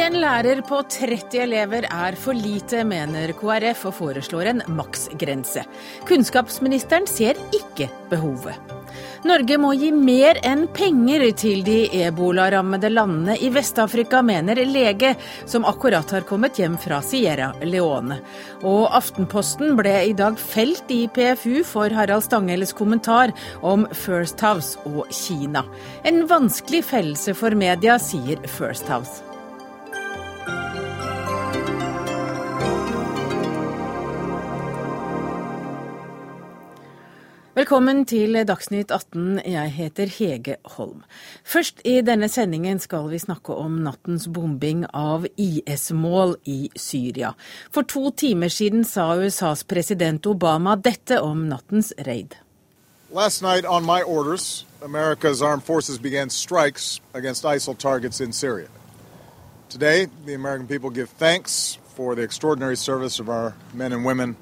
[0.00, 5.66] En lærer på 30 elever er for lite, mener KrF og foreslår en maksgrense.
[6.08, 8.56] Kunnskapsministeren ser ikke behovet.
[9.28, 15.12] Norge må gi mer enn penger til de ebolarammede landene i Vest-Afrika, mener lege,
[15.44, 18.22] som akkurat har kommet hjem fra Sierra Leone.
[18.64, 24.80] Og Aftenposten ble i dag felt i PFU for Harald Stanghelles kommentar om First House
[24.88, 25.66] og Kina.
[26.08, 29.29] En vanskelig fellelse for media, sier First House.
[37.50, 39.40] Velkommen til Dagsnytt 18.
[39.42, 41.00] Jeg heter Hege Holm.
[41.42, 47.32] Først i denne sendingen skal vi snakke om nattens bombing av IS-mål i Syria.
[47.74, 52.36] For to timer siden sa USAs president Obama dette om nattens raid.
[53.10, 58.68] Last night, on my orders, America's armed forces began strikes ISIL targets in Syria.
[59.68, 64.36] Today, the American people give thanks for the extraordinary service of our men and women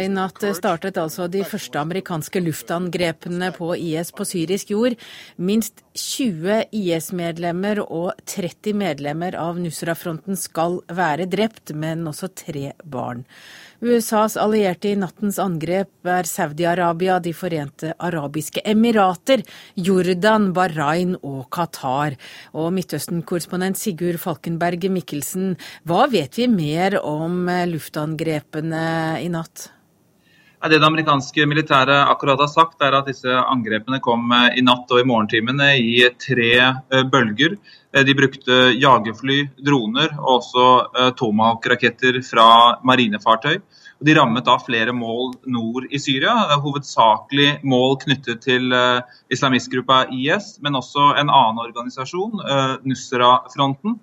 [0.00, 4.96] i natt startet altså de første amerikanske luftangrepene på IS på syrisk jord.
[5.36, 13.26] Minst 20 IS-medlemmer og 30 medlemmer av Nusra-fronten skal være drept, men også tre barn.
[13.84, 19.42] USAs allierte i nattens angrep er Saudi-Arabia, De forente arabiske emirater,
[19.76, 22.16] Jordan, Bahrain og Qatar.
[22.56, 28.86] Og Midtøsten-korrespondent Sigurd Falkenberg Mikkelsen, hva vet vi mer om luftangrepene
[29.20, 29.68] i natt?
[30.64, 35.02] Det det amerikanske militæret akkurat har sagt, er at disse angrepene kom i natt og
[35.02, 37.58] i morgentimene i tre eh, bølger.
[37.92, 42.46] Eh, de brukte jagerfly, droner og også eh, Tomahawk-raketter fra
[42.80, 43.58] marinefartøy.
[44.08, 48.72] De rammet da flere mål nord i Syria, hovedsakelig mål knyttet til
[49.32, 52.40] islamistgruppa IS, men også en annen organisasjon,
[52.84, 53.96] Nusra-fronten.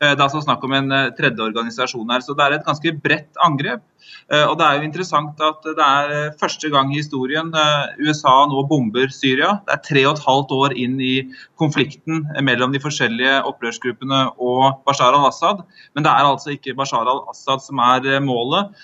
[0.00, 3.42] Det er altså snakk om en tredje organisasjon her, så det er et ganske bredt
[3.44, 3.84] angrep.
[4.32, 8.06] Eh, og Det er jo interessant at det er eh, første gang i historien eh,
[8.06, 9.58] USA nå bomber Syria.
[9.66, 11.14] Det er tre og et halvt år inn i
[11.60, 15.62] konflikten mellom de forskjellige opprørsgruppene og Bashar al-Assad.
[15.94, 18.74] Men det er altså ikke Bashar al-Assad som er målet,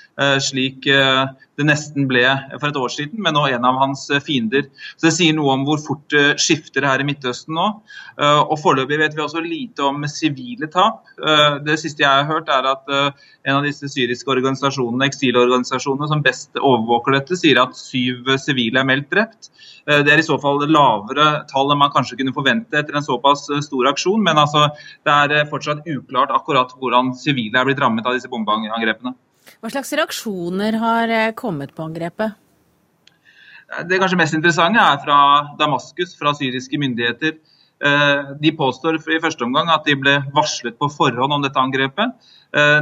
[0.44, 2.22] slik det nesten ble
[2.54, 4.68] for et år siden, men nå en av hans fiender.
[4.96, 7.66] Så Det sier noe om hvor fort det skifter her i Midtøsten nå.
[8.22, 11.02] Og Foreløpig vet vi også lite om sivile tap.
[11.66, 12.88] Det siste jeg har hørt, er at
[13.44, 18.88] en av disse syriske organisasjonene, eksilorganisasjonene som best overvåker dette, sier at syv sivile er
[18.88, 19.50] meldt drept.
[19.88, 23.06] Eh, det er i så fall lavere tall enn man kanskje kunne forvente etter en
[23.06, 24.22] såpass eh, stor aksjon.
[24.24, 24.66] Men altså,
[25.06, 29.14] det er eh, fortsatt uklart akkurat hvordan sivile er blitt rammet av disse bombeangrepene.
[29.60, 32.36] Hva slags reaksjoner har kommet på angrepet?
[33.86, 35.16] Det kanskje mest interessante er fra
[35.58, 37.36] Damaskus, fra syriske myndigheter.
[38.42, 42.30] De påstår i første omgang at de ble varslet på forhånd om dette angrepet,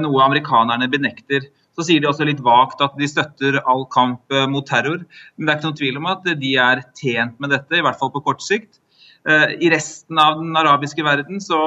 [0.03, 1.45] noe amerikanerne benekter.
[1.79, 5.05] Så sier de også litt vagt at de støtter all kamp eh, mot terror.
[5.37, 8.01] Men det er ikke noen tvil om at de er tjent med dette, i hvert
[8.01, 8.81] fall på kort sikt.
[9.29, 11.61] Eh, I resten av den arabiske verden så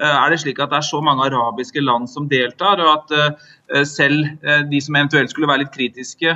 [0.00, 3.42] eh, er det slik at det er så mange arabiske land som deltar, og at
[3.88, 4.26] selv
[4.68, 6.32] de som eventuelt skulle være litt kritiske,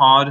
[0.00, 0.30] har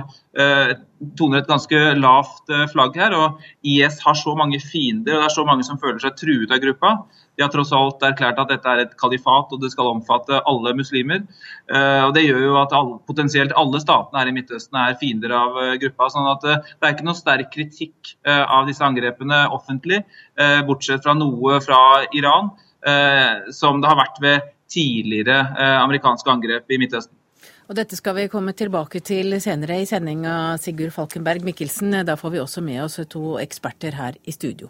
[1.20, 3.14] toner et ganske lavt flagg her.
[3.14, 6.56] Og IS har så mange fiender, og det er så mange som føler seg truet
[6.56, 6.96] av gruppa.
[7.36, 10.76] De har tross alt erklært at dette er et kalifat og det skal omfatte alle
[10.78, 11.26] muslimer.
[11.68, 15.36] Eh, og Det gjør jo at alle, potensielt alle statene her i Midtøsten er fiender
[15.36, 16.10] av eh, gruppa.
[16.14, 20.02] sånn at eh, Det er ikke noe sterk kritikk av disse angrepene offentlig,
[20.68, 21.78] bortsett fra noe fra
[22.18, 22.50] Iran,
[23.54, 25.38] som det har vært ved tidligere
[25.82, 27.16] amerikanske angrep i Midtøsten.
[27.66, 31.96] Og Dette skal vi komme tilbake til senere i sendinga, Sigurd Falkenberg Mikkelsen.
[32.06, 34.70] Da får vi også med oss to eksperter her i studio.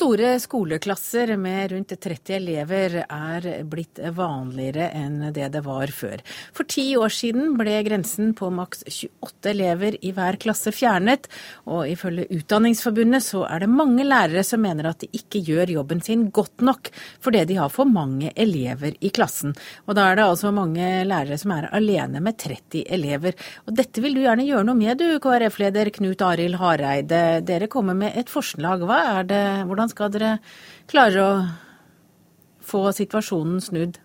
[0.00, 6.22] Store skoleklasser med rundt 30 elever er blitt vanligere enn det det var før.
[6.56, 11.28] For ti år siden ble grensen på maks 28 elever i hver klasse fjernet,
[11.68, 16.00] og ifølge Utdanningsforbundet så er det mange lærere som mener at de ikke gjør jobben
[16.06, 16.88] sin godt nok
[17.20, 19.52] fordi de har for mange elever i klassen.
[19.84, 23.36] Og da er det altså mange lærere som er alene med 30 elever.
[23.66, 27.22] Og dette vil du gjerne gjøre noe med, du KrF-leder Knut Arild Hareide.
[27.44, 28.88] Dere kommer med et forslag.
[28.88, 30.38] Hva er det, hvordan skal dere
[30.90, 31.34] klare å
[32.70, 33.98] få situasjonen snudd?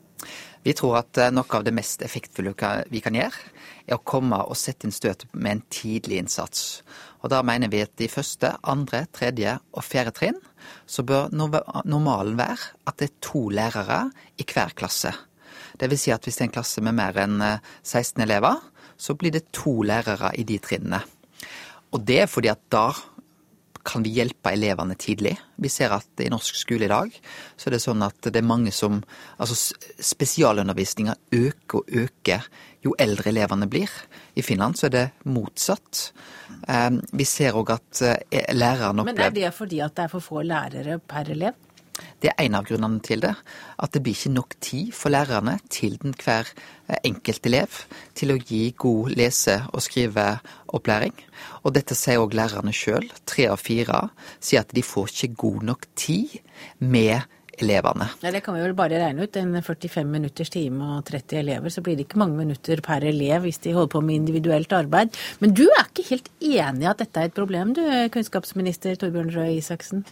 [0.66, 2.56] Vi tror at eh, noe av det mest effektfulle
[2.90, 3.52] vi kan gjøre,
[3.86, 6.82] er å komme og sette inn støtet med en tidlig innsats.
[7.22, 10.42] Og Da mener vi at i første, andre, tredje og fjerde trinn
[10.90, 14.00] så bør normalen være at det er to lærere
[14.42, 15.14] i hver klasse.
[15.78, 17.38] Vil si at hvis det er en klasse med mer enn
[17.84, 18.58] 16 eh, elever,
[18.98, 21.04] så blir det to lærere i de trinnene.
[21.94, 22.88] Og det er fordi at da
[23.86, 25.36] kan vi hjelpe elevene tidlig.
[25.62, 27.14] Vi ser at i norsk skole i dag
[27.56, 29.04] så er det sånn at det er mange som
[29.42, 32.46] Altså spesialundervisninga øker og øker
[32.86, 33.92] jo eldre elevene blir.
[34.36, 36.12] I Finland så er det motsatt.
[36.68, 40.14] Eh, vi ser òg at læreren lærerne opplever Men er det fordi at det er
[40.14, 41.58] for få lærere per elev?
[42.24, 43.33] Det er en av grunnene til det.
[43.81, 46.50] At det blir ikke nok tid for lærerne til den hver
[46.88, 47.80] eh, enkelt elev
[48.18, 51.15] til å gi god lese- og skriveopplæring.
[51.63, 53.07] Og dette sier òg lærerne sjøl.
[53.27, 54.07] Tre av fire
[54.39, 56.39] sier at de får ikke god nok tid
[56.80, 57.24] med
[57.62, 58.09] elevene.
[58.21, 59.36] Ja, Det kan vi vel bare regne ut.
[59.39, 63.45] En 45 minutters time og 30 elever, så blir det ikke mange minutter per elev
[63.45, 65.15] hvis de holder på med individuelt arbeid.
[65.39, 69.31] Men du er ikke helt enig i at dette er et problem, du kunnskapsminister Torbjørn
[69.36, 70.06] Røe Isaksen?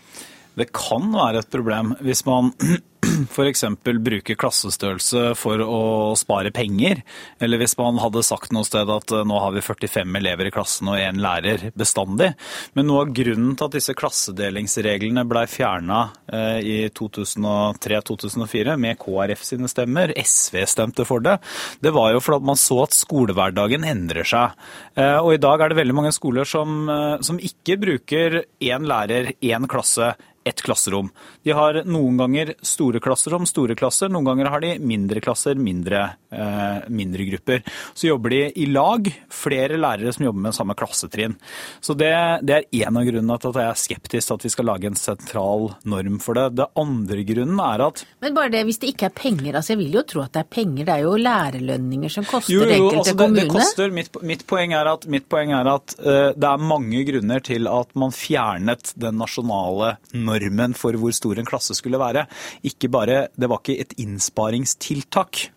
[0.57, 2.51] Det kan være et problem hvis man
[3.33, 3.63] f.eks.
[3.83, 5.81] bruke klassestørrelse for å
[6.19, 7.01] spare penger,
[7.43, 10.53] eller hvis man hadde sagt noe sted at eh, nå har vi 45 elever i
[10.53, 12.33] klassen og én lærer bestandig.
[12.77, 16.01] Men noe av grunnen til at disse klassedelingsreglene blei fjerna
[16.31, 21.39] eh, i 2003-2004 med KrF sine stemmer, SV stemte for det,
[21.83, 24.59] det var jo fordi man så at skolehverdagen endrer seg.
[24.97, 26.85] Eh, og i dag er det veldig mange skoler som,
[27.23, 30.13] som ikke bruker én lærer, én klasse
[30.43, 31.09] ett klasserom.
[31.43, 34.11] De har noen ganger store klasserom, store klasser.
[34.11, 37.63] Noen ganger har de mindre klasser, mindre, eh, mindre grupper.
[37.93, 41.35] Så jobber de i lag, flere lærere som jobber med samme klassetrinn.
[41.81, 42.13] Så det,
[42.43, 44.89] det er en av grunnene til at jeg er skeptisk til at vi skal lage
[44.89, 46.47] en sentral norm for det.
[46.59, 49.81] Det andre grunnen er at Men bare det, hvis det ikke er penger, altså jeg
[49.83, 50.85] vil jo tro at det er penger.
[50.87, 53.41] Det er jo lærerlønninger som koster jo, jo, enkelte altså det, kommune.
[53.43, 57.43] Det koster, mitt, mitt, poeng er at, poeng er at uh, det er mange grunner
[57.43, 62.25] til at man fjernet den nasjonale normen for hvor stor en klasse skulle være.
[62.67, 65.47] Ikke bare, det var ikke et innsparingstiltak.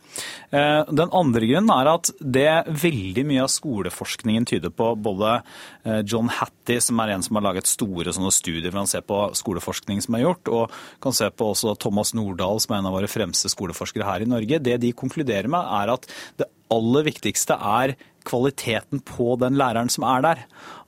[0.51, 2.49] Eh, den andre grunnen er at det
[2.83, 5.39] veldig mye av skoleforskningen tyder på, både
[5.85, 9.21] eh, John Hattie, som er en som har laget store studier hvor han ser på
[9.37, 12.97] skoleforskning som er gjort, og kan se på også Thomas Nordahl, som er en av
[12.97, 16.09] våre fremste skoleforskere her i Norge, det de konkluderer med, er at
[16.41, 17.95] det aller viktigste er
[18.27, 20.41] kvaliteten på den læreren som er der.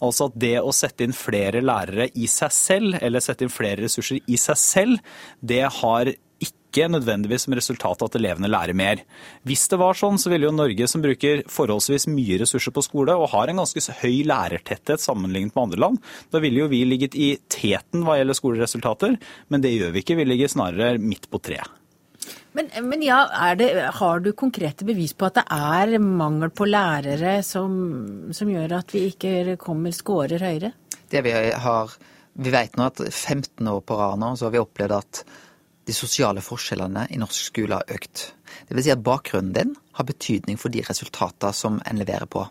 [0.03, 3.85] Altså at det å sette inn flere lærere i seg selv, eller sette inn flere
[3.85, 6.11] ressurser i seg selv, det har
[6.79, 9.03] ikke nødvendigvis som resultat at elevene lærer mer.
[9.49, 13.17] Hvis det var sånn, så ville jo Norge, som bruker forholdsvis mye ressurser på skole,
[13.17, 16.01] og har en ganske høy lærertetthet sammenlignet med andre land,
[16.33, 20.19] da ville jo vi ligget i teten hva gjelder skoleresultater, men det gjør vi ikke.
[20.19, 21.75] Vi ligger snarere midt på treet.
[22.57, 23.21] Men, men ja,
[23.55, 23.69] det,
[24.01, 27.73] har du konkrete bevis på at det er mangel på lærere som,
[28.35, 30.73] som gjør at vi ikke kommer scorer høyere?
[31.09, 31.93] Det vi har
[32.39, 35.23] Vi vet nå at 15 år på rad nå så har vi opplevd at
[35.89, 38.29] de sosiale forskjellene i norsk skole har økt.
[38.69, 42.45] Det vil si at bakgrunnen din har betydning for de resultatene som en leverer på.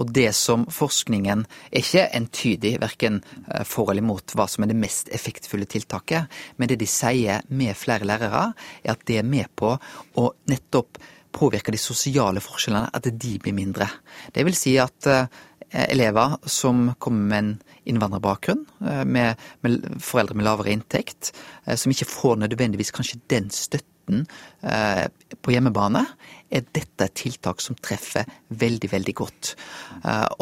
[0.00, 3.20] Og det som forskningen er ikke entydig verken
[3.52, 7.44] eh, for eller imot hva som er det mest effektfulle tiltaket, men det de sier
[7.52, 11.00] med flere lærere, er at det er med på å nettopp
[11.32, 13.88] påvirke de sosiale forskjellene, at de blir mindre.
[14.32, 20.36] Det vil si at eh, elever som kommer med en innvandrerbakgrunn, eh, med, med, foreldre
[20.36, 21.32] med lavere inntekt,
[21.66, 24.26] eh, som ikke får nødvendigvis kanskje den støtten
[24.62, 25.06] eh,
[25.42, 26.04] på hjemmebane,
[26.52, 29.54] er dette et tiltak som treffer veldig, veldig godt.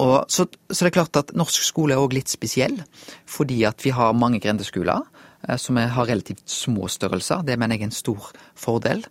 [0.03, 2.81] Og så, så det er klart at norsk skole er òg litt spesiell,
[3.31, 5.05] fordi at vi har mange grendeskoler.
[5.49, 7.43] Eh, som har relativt små størrelser.
[7.45, 8.27] Det mener jeg er en stor
[8.59, 9.05] fordel.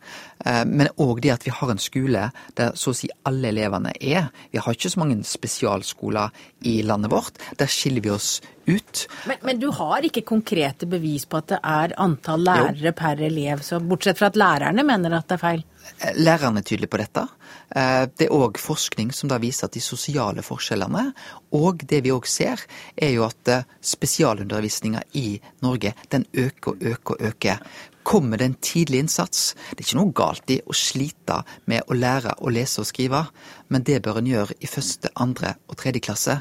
[0.45, 2.27] Eh, men òg det at vi har en skole
[2.59, 4.29] der så å si alle elevene er.
[4.53, 6.29] Vi har ikke så mange spesialskoler
[6.69, 7.41] i landet vårt.
[7.57, 8.29] Der skiller vi oss
[8.69, 9.07] ut.
[9.25, 12.97] Men, men du har ikke konkrete bevis på at det er antall lærere jo.
[13.01, 15.65] per elev, så bortsett fra at lærerne mener at det er feil?
[16.15, 17.25] Lærerne er tydelige på dette.
[17.75, 21.09] Eh, det er òg forskning som da viser at de sosiale forskjellene,
[21.55, 22.61] og det vi òg ser,
[22.97, 27.63] er jo at eh, spesialundervisninga i Norge den øker og øker og øker.
[28.09, 29.53] Kommer det en tidlig innsats?
[29.69, 33.25] Det er ikke noe galt i å slite med å lære å lese og skrive,
[33.69, 36.39] men det bør en gjøre i første, andre og tredje klasse.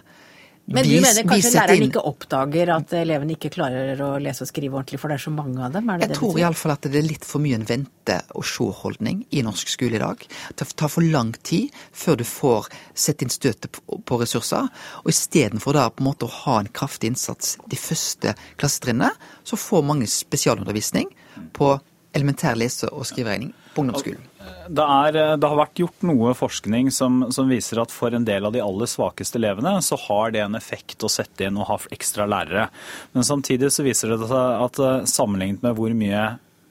[0.68, 4.76] Men du mener kanskje læreren ikke oppdager at elevene ikke klarer å lese og skrive
[4.76, 5.88] ordentlig, for det er så mange av dem?
[5.94, 9.96] jeg det tror iallfall at det er litt for mye en vente-og-se-holdning i norsk skole
[9.96, 10.26] i dag.
[10.60, 14.68] Det tar for lang tid før du får sett inn støtet på ressurser.
[15.04, 19.14] Og istedenfor da på en måte å ha en kraftig innsats de første klassetrinnene,
[19.48, 21.08] så får mange spesialundervisning
[21.56, 21.78] på
[22.12, 24.28] elementær lese- og skriveregning på ungdomsskolen.
[24.68, 28.48] Det, er, det, har vært gjort noe forskning som, som, viser at for en del
[28.48, 31.80] av de aller svakeste elevene, så har det en effekt å sette inn og ha
[31.94, 32.68] ekstra lærere.
[33.14, 36.28] Men samtidig så viser det seg at sammenlignet med hvor mye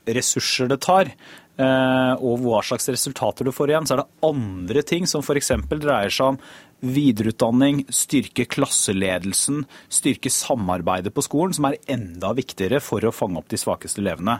[0.07, 1.11] ressurser det tar,
[1.57, 5.55] Eh, og hva slags resultater du får igjen, så er det andre ting som f.eks.
[5.71, 6.37] dreier seg om
[6.85, 13.49] videreutdanning, styrke klasseledelsen, styrke samarbeidet på skolen, som er enda viktigere for å fange opp
[13.51, 14.37] de svakeste elevene.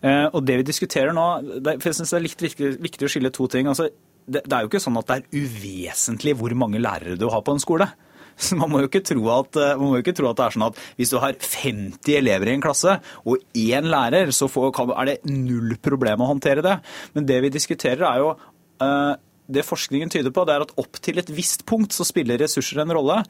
[0.00, 1.26] Eh, og det vi diskuterer nå,
[1.64, 3.70] for jeg synes det er litt viktig, viktig å skille to ting.
[3.70, 3.90] Altså,
[4.26, 7.56] det, er jo ikke sånn at det er uvesentlig hvor mange lærere du har på
[7.56, 7.90] en skole.
[8.42, 10.78] Så man må, jo ikke tro at, eh, ikke tro at det er sånn at
[11.00, 12.96] hvis du har 50 elever i en klasse
[13.26, 16.78] og én lærer, så får, er det null problem å håndtere det.
[17.12, 19.12] Men det vi diskuterer er jo uh,
[19.50, 22.82] det forskningen tyder på, det er at opp til et visst punkt så spiller ressurser
[22.82, 23.22] en rolle.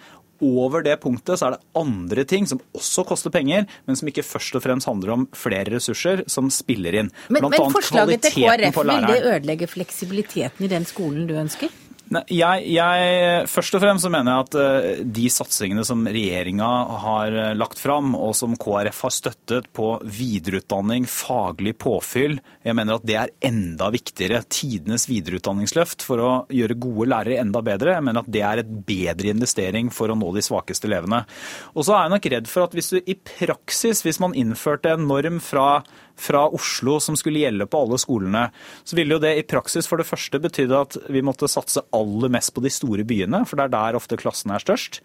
[0.42, 4.24] Over det punktet så er det andre ting som også koster penger, men som ikke
[4.26, 7.12] først og fremst handler om flere ressurser, som spiller inn.
[7.30, 11.70] Men, men forslaget til KrF, vil det ødelegge fleksibiliteten i den skolen du ønsker?
[12.12, 16.68] Jeg, jeg, først og fremst så mener jeg at eh, de satsingene som regjeringa
[17.04, 22.98] har eh, lagt fram, og som KrF har støttet på videreutdanning, faglig påfyll, jeg mener
[22.98, 24.42] at det er enda viktigere.
[24.52, 27.96] Tidenes videreutdanningsløft for å gjøre gode lærere enda bedre.
[27.96, 31.24] Jeg mener at det er et bedre investering for å nå de svakeste elevene.
[31.72, 34.92] Og så er jeg nok redd for at hvis du i praksis, hvis man innførte
[34.92, 35.82] en norm fra
[36.18, 38.46] fra Oslo som skulle gjelde på alle skolene,
[38.84, 42.32] så ville jo det i praksis for det første betydde at vi måtte satse aller
[42.32, 45.00] mest på de store byene, for det er der ofte klassene er størst.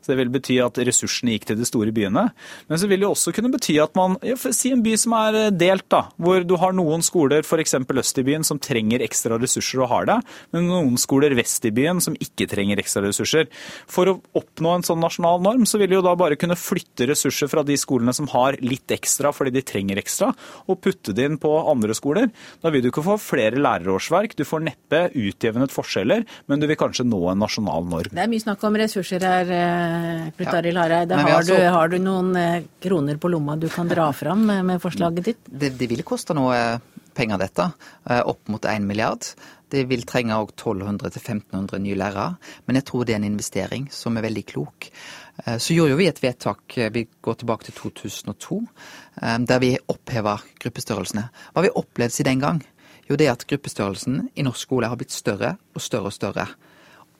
[0.00, 2.28] Så det ville bety at ressursene gikk til de store byene.
[2.70, 5.36] Men så vil det også kunne bety at man ja, Si en by som er
[5.38, 7.76] eh, delt, da, hvor du har noen skoler f.eks.
[7.80, 10.16] øst i byen som trenger ekstra ressurser og har det,
[10.54, 13.48] men noen skoler vest i byen som ikke trenger ekstra ressurser.
[13.90, 17.08] For å oppnå en sånn nasjonal norm, så vil de jo da bare kunne flytte
[17.10, 20.32] ressurser fra de skolene som har litt ekstra fordi de trenger ekstra,
[20.66, 22.30] og putte det inn på andre skoler.
[22.62, 26.78] Da vil du ikke få flere lærerårsverk, du får neppe utjevnet forskjeller, men du vil
[26.80, 28.14] kanskje nå en nasjonal norm.
[28.14, 31.20] Det er mye snakk om ressurser her, eh, Knut Arild Hareide.
[31.20, 35.30] Har, altså, har, du noen eh, kroner på lomma du kan dra fram med forslaget
[35.32, 35.44] ditt?
[35.46, 36.80] Det, det vil koste noe
[37.14, 37.70] penger, dette.
[38.08, 39.26] Eh, opp mot 1 milliard.
[39.70, 44.16] Det vil trenge òg 1200-1500 nye lærere, men jeg tror det er en investering som
[44.18, 44.88] er veldig klok.
[45.44, 48.66] Eh, så gjorde jo vi et vedtak, eh, vi går tilbake til 2002,
[49.22, 51.28] eh, der vi oppheva gruppestørrelsene.
[51.52, 52.62] Hva har vi opplevd siden den gang?
[53.08, 56.46] Jo, det er at gruppestørrelsen i norsk skole har blitt større og større og større.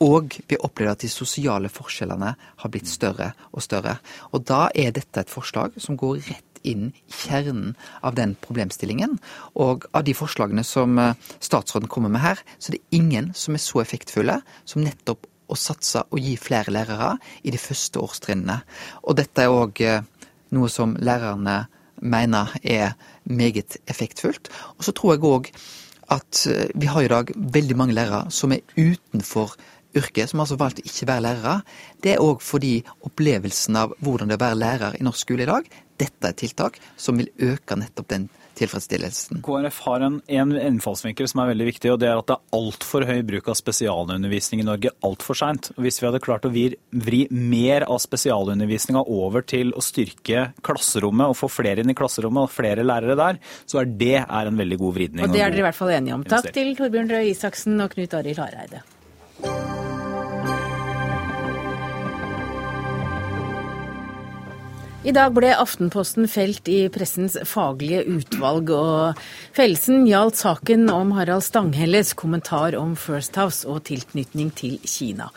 [0.00, 3.98] Og vi opplever at de sosiale forskjellene har blitt større og større.
[4.32, 9.18] Og da er dette et forslag som går rett inn i kjernen av den problemstillingen.
[9.56, 10.96] Og av de forslagene som
[11.40, 15.58] statsråden kommer med her, så er det ingen som er så effektfulle som nettopp å
[15.58, 18.60] satse og gi flere lærere i de første årstrinnene.
[19.04, 20.06] Og dette er òg eh,
[20.56, 21.64] noe som lærerne
[22.00, 24.48] mener er meget effektfullt.
[24.78, 25.50] Og så tror jeg òg
[26.10, 29.56] at eh, vi har i dag veldig mange lærere som er utenfor
[29.96, 31.56] yrket, som altså valgt å ikke være lærere.
[32.02, 32.76] Det er òg fordi
[33.06, 35.66] opplevelsen av hvordan det er å være lærer i norsk skole i dag,
[36.00, 38.30] dette er tiltak som vil øke nettopp den
[38.60, 39.40] tilfredsstillelsen.
[39.46, 42.58] KrF har en, en innfallsvinkel som er veldig viktig, og det er at det er
[42.60, 45.70] altfor høy bruk av spesialundervisning i Norge altfor seint.
[45.80, 51.32] Hvis vi hadde klart å vri, vri mer av spesialundervisninga over til å styrke klasserommet
[51.32, 54.60] og få flere inn i klasserommet og flere lærere der, så er det er en
[54.60, 55.26] veldig god vridning.
[55.26, 56.24] Og det er dere i hvert fall enige om.
[56.28, 58.84] Takk til Torbjørn Røe Isaksen og Knut Arild Hareide.
[65.00, 69.22] I dag ble Aftenposten felt i pressens faglige utvalg, og
[69.56, 75.30] fellelsen gjaldt saken om Harald Stanghelles kommentar om First House og tilknytning til Kina.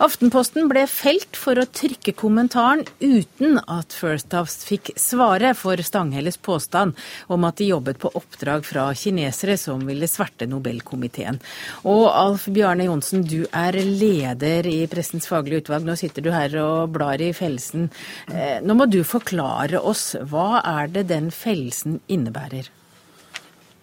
[0.00, 6.38] Aftenposten ble felt for å trykke kommentaren uten at First House fikk svare for Stanghelles
[6.40, 6.96] påstand
[7.28, 11.42] om at de jobbet på oppdrag fra kinesere som ville sverte Nobelkomiteen.
[11.84, 15.84] Og Alf Bjarne Johnsen, du er leder i Pressens faglige utvalg.
[15.84, 17.90] Nå sitter du her og blar i fellelsen.
[18.32, 22.72] Eh, nå må du forklare oss, hva er det den fellelsen innebærer?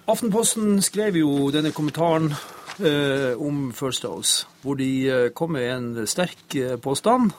[0.09, 2.31] Aftenposten skrev jo denne kommentaren
[2.79, 7.31] om First House, hvor de eh, kom med en sterk eh, påstand.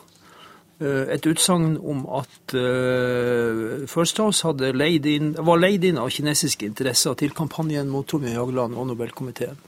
[0.80, 6.68] Eh, et utsagn om at eh, First House leid inn, var leid inn av kinesiske
[6.68, 9.59] interesser til kampanjen mot Torbjørn Jagland og Nobelkomiteen.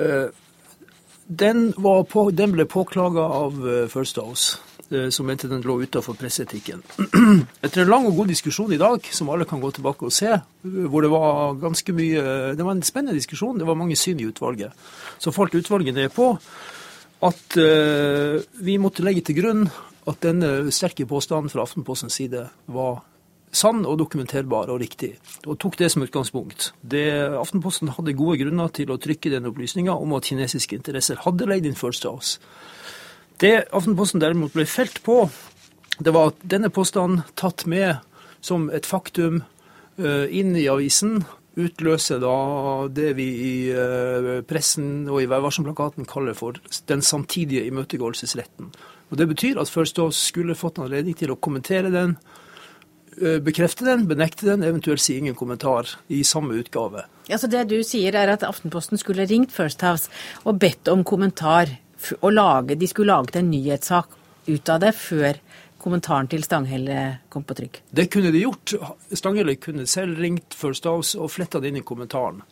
[0.00, 0.32] Eh,
[1.28, 3.60] den, på, den, ble påklaga av
[3.92, 4.56] First House.
[4.92, 6.82] Eh, som mente den lå utafor presseetikken.
[7.64, 10.34] Etter en lang og god diskusjon i dag, som alle kan gå tilbake og se,
[10.62, 12.24] hvor det var ganske mye
[12.56, 14.74] Det var en spennende diskusjon, det var mange syn i utvalget.
[15.18, 16.34] Så falt utvalget ned på
[17.22, 19.68] at uh, vi måtte legge til grunn
[20.10, 23.04] at denne sterke påstanden fra Aftenpostens side var
[23.54, 25.12] sann og dokumenterbar og riktig,
[25.46, 26.72] og tok det som utgangspunkt.
[26.82, 27.06] Det,
[27.38, 31.68] Aftenposten hadde gode grunner til å trykke den opplysninga om at kinesiske interesser hadde leid
[31.68, 32.42] inn First House.
[33.42, 35.24] Det Aftenposten derimot ble felt på,
[35.98, 37.98] det var at denne påstanden tatt med
[38.38, 39.40] som et faktum
[39.98, 41.24] eh, inn i avisen
[41.58, 42.36] utløser da
[42.94, 45.50] det vi i eh, pressen og i Vær
[46.06, 48.70] kaller for den samtidige imøtegåelsesretten.
[49.10, 52.16] Og Det betyr at First House skulle fått anledning til å kommentere den,
[53.18, 57.04] eh, bekrefte den, benekte den, eventuelt si ingen kommentar i samme utgave.
[57.28, 60.08] Ja, så Det du sier er at Aftenposten skulle ringt First House
[60.44, 61.81] og bedt om kommentar.
[62.32, 64.08] Lage, De skulle laget en nyhetssak
[64.46, 65.38] ut av det før
[65.82, 67.82] kommentaren til Stanghelle kom på trykk?
[67.90, 68.74] Det kunne de gjort.
[69.12, 72.42] Stanghelle kunne selv ringt First House og fletta det inn i kommentaren.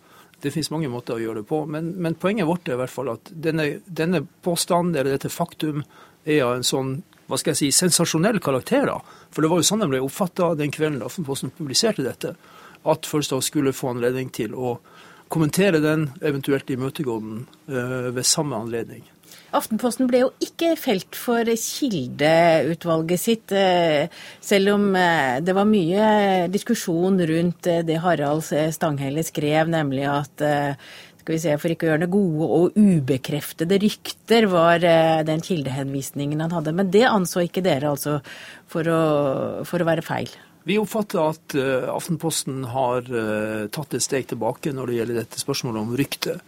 [0.40, 2.92] Det finnes mange måter å gjøre det på, men, men poenget vårt er i hvert
[2.92, 5.82] fall at denne, denne påstanden eller dette faktum
[6.24, 6.94] er av en sånn
[7.30, 8.88] hva skal jeg si, sensasjonell karakter.
[8.88, 8.96] da.
[9.30, 12.34] For det var jo sånn den ble oppfatta den kvelden Aftenposten publiserte dette.
[12.82, 14.78] At House skulle få anledning til å
[15.30, 19.04] kommentere den, eventuelt imøtegå den øh, ved samme anledning.
[19.50, 24.06] Aftenposten ble jo ikke felt for kildeutvalget sitt, eh,
[24.38, 30.44] selv om eh, det var mye diskusjon rundt eh, det Harald Stanghelle skrev, nemlig at
[31.20, 34.80] skal vi se, For ikke å gjøre det gode og ubekreftede rykter var
[35.26, 36.72] den kildehenvisningen han hadde.
[36.72, 38.16] Men det anså ikke dere altså
[38.70, 39.02] for å,
[39.68, 40.32] for å være feil?
[40.64, 41.56] Vi oppfatter at
[41.92, 43.04] Aftenposten har
[43.74, 46.38] tatt et steg tilbake når det gjelder dette spørsmålet om rykte.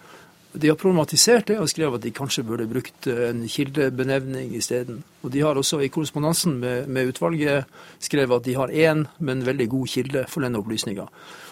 [0.52, 5.00] De har problematisert det og skrevet at de kanskje burde brukt eh, en kildebenevning isteden.
[5.24, 7.70] Og de har også i korrespondansen med, med, utvalget
[8.02, 11.06] skrevet at de har én, men veldig god kilde for denne opplysninga.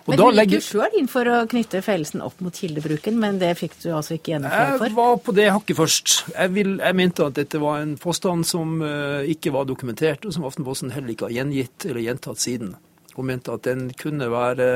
[0.07, 0.61] Men du gikk legger...
[0.61, 4.17] jo sjøl inn for å knytte fellelsen opp mot kildebruken, men det fikk du altså
[4.19, 4.89] ikke gjennomført for?
[4.89, 6.15] Jeg var på det hakket først.
[6.35, 10.37] Jeg, vil, jeg, mente at dette var en påstand som uh, ikke var dokumentert, og
[10.37, 12.75] som Aftenposten heller ikke har gjengitt eller gjentatt siden.
[13.17, 14.71] Og mente at den kunne være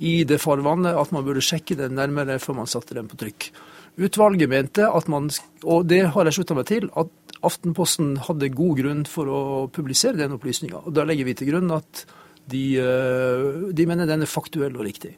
[0.00, 3.50] i det farvannet at man burde sjekke den nærmere før man satte den på trykk.
[4.00, 5.28] Utvalget mente at man,
[5.64, 9.40] og det har jeg slutta meg til, at Aftenposten hadde god grunn for å
[9.72, 10.82] publisere den opplysninga.
[10.92, 12.04] Da legger vi til grunn at
[12.52, 15.14] de, eh, de mener den er faktuell og riktig.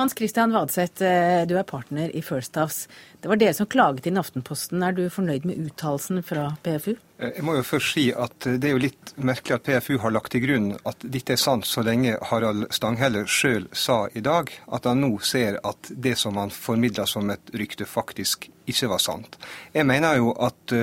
[0.00, 2.88] Hans Christian Vadseth, eh, du er partner i First House.
[3.20, 4.80] Det var dere som klaget inn Aftenposten.
[4.80, 6.94] Er du fornøyd med uttalelsen fra PFU?
[7.18, 9.98] Eh, jeg må jo først si at eh, det er jo litt merkelig at PFU
[10.00, 14.22] har lagt til grunn at dette er sant så lenge Harald Stanghelle sjøl sa i
[14.24, 18.88] dag at han nå ser at det som han formidla som et rykte, faktisk ikke
[18.94, 19.36] var sant.
[19.76, 20.76] Jeg mener jo at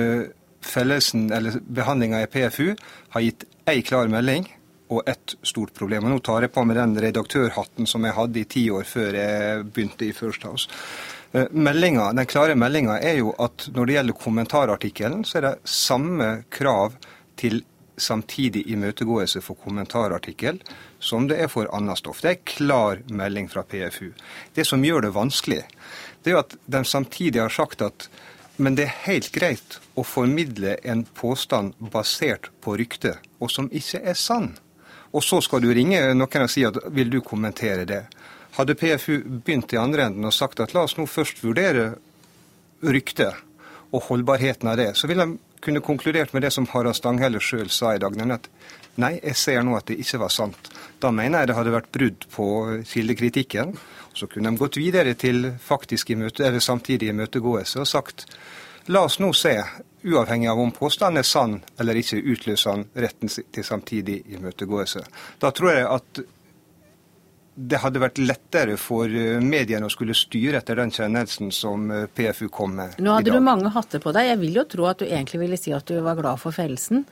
[0.62, 2.76] fellesen, eller behandlinga i PFU
[3.16, 4.46] har gitt ei klar melding
[4.88, 6.04] og ett stort problem.
[6.04, 9.18] Og Nå tar jeg på meg den redaktørhatten som jeg hadde i ti år før
[9.18, 10.68] jeg begynte i First House.
[11.52, 16.30] Meldingen, den klare meldinga er jo at når det gjelder kommentarartikkelen, så er det samme
[16.48, 16.96] krav
[17.36, 17.60] til
[17.98, 20.60] samtidig imøtegåelse for kommentarartikkel
[21.02, 22.22] som det er for annet stoff.
[22.22, 24.12] Det er klar melding fra PFU.
[24.54, 25.62] Det som gjør det vanskelig,
[26.22, 28.08] det er jo at de samtidig har sagt at
[28.58, 34.00] men det er helt greit å formidle en påstand basert på rykte, og som ikke
[34.02, 34.56] er sann.
[35.18, 38.04] Og så skal du ringe noen og si at vil du kommentere det.
[38.54, 41.90] Hadde PFU begynt i andre enden og sagt at la oss nå først vurdere
[42.86, 43.44] ryktet
[43.90, 47.70] og holdbarheten av det, så ville de kunne konkludert med det som Harald Stanghelle sjøl
[47.72, 48.48] sa i dag, nemlig at
[49.00, 50.70] nei, jeg ser nå at det ikke var sant.
[51.02, 52.46] Da mener jeg det hadde vært brudd på
[52.86, 53.74] kildekritikken.
[54.14, 58.26] Så kunne de gått videre til faktisk imøte, eller samtidig imøtegåelse og sagt
[58.90, 59.54] la oss nå se
[60.04, 65.04] uavhengig av om påstanden er sann eller ikke, utløser han retten til samtidig imøtegåelse.
[65.42, 66.20] Da tror jeg at
[67.58, 72.04] det hadde vært lettere for eh, mediene å skulle styre etter den kjennelsen som eh,
[72.06, 73.02] PFU kom med i dag.
[73.02, 74.28] Nå hadde du mange hatter på deg.
[74.30, 77.02] Jeg vil jo tro at du egentlig ville si at du var glad for fellelsen.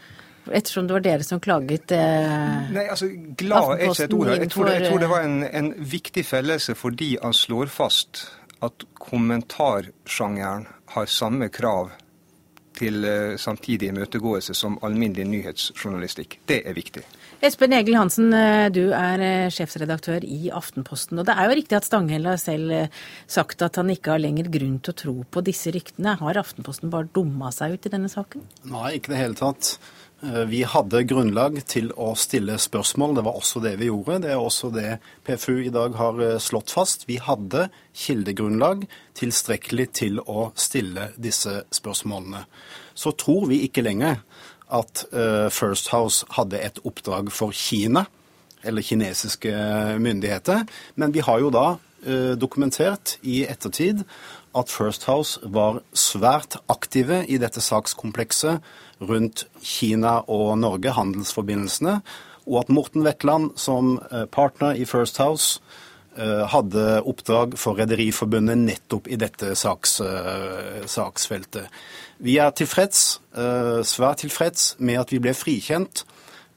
[0.47, 4.31] Ettersom det var dere som klaget eh, Nei, altså, Glad er ikke et ord.
[4.31, 8.29] Jeg tror, jeg tror det var en, en viktig fellelse fordi han slår fast
[8.63, 11.91] at kommentarsjangeren har samme krav
[12.77, 16.39] til eh, samtidig imøtegåelse som alminnelig nyhetsjournalistikk.
[16.49, 17.03] Det er viktig.
[17.45, 21.21] Espen Egil Hansen, eh, du er eh, sjefsredaktør i Aftenposten.
[21.21, 22.75] og Det er jo riktig at Stanghelle har selv
[23.27, 26.17] sagt at han ikke har lenger grunn til å tro på disse ryktene.
[26.21, 28.45] Har Aftenposten bare dumma seg ut i denne saken?
[28.73, 29.77] Nei, ikke i det hele tatt.
[30.23, 33.19] Eh, vi hadde grunnlag til å stille spørsmål.
[33.19, 34.23] Det var også det vi gjorde.
[34.25, 37.05] Det er også det PFU i dag har eh, slått fast.
[37.09, 38.87] Vi hadde kildegrunnlag
[39.19, 42.47] tilstrekkelig til å stille disse spørsmålene.
[42.97, 44.23] Så tror vi ikke lenger
[44.73, 48.07] at eh, First House hadde et oppdrag for Kina
[48.67, 49.53] eller kinesiske
[50.01, 50.65] myndigheter.
[50.97, 51.77] Men vi har jo da
[52.39, 54.05] dokumentert i ettertid
[54.55, 58.63] at First House var svært aktive i dette sakskomplekset
[59.01, 62.01] rundt Kina og Norge, handelsforbindelsene.
[62.47, 65.59] og at Morten Wetland som eh, partner i First House
[66.17, 70.01] eh, hadde oppdrag for Rederiforbundet nettopp i dette saks,
[70.87, 71.67] saksfeltet.
[72.19, 73.21] Vi er tilfreds,
[73.83, 76.05] svært tilfreds med at vi ble frikjent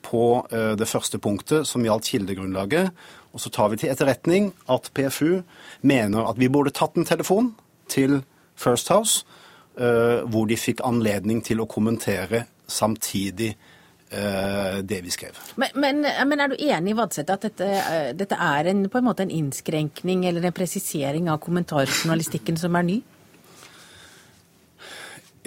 [0.06, 2.94] på det første punktet som gjaldt kildegrunnlaget.
[3.34, 5.42] Og så tar vi til etterretning at PFU
[5.82, 7.56] mener at vi burde tatt en telefon
[7.90, 8.22] til
[8.56, 9.39] First House Eh,
[9.80, 13.58] hvor de fikk anledning til å kommentere samtidig
[14.10, 15.38] eh, det vi skrev.
[15.56, 19.00] Men, men, men er du enig i Vadseth at dette, eh, dette er en, på
[19.00, 23.00] en måte en innskrenkning eller en presisering av kommentarjournalistikken som er ny?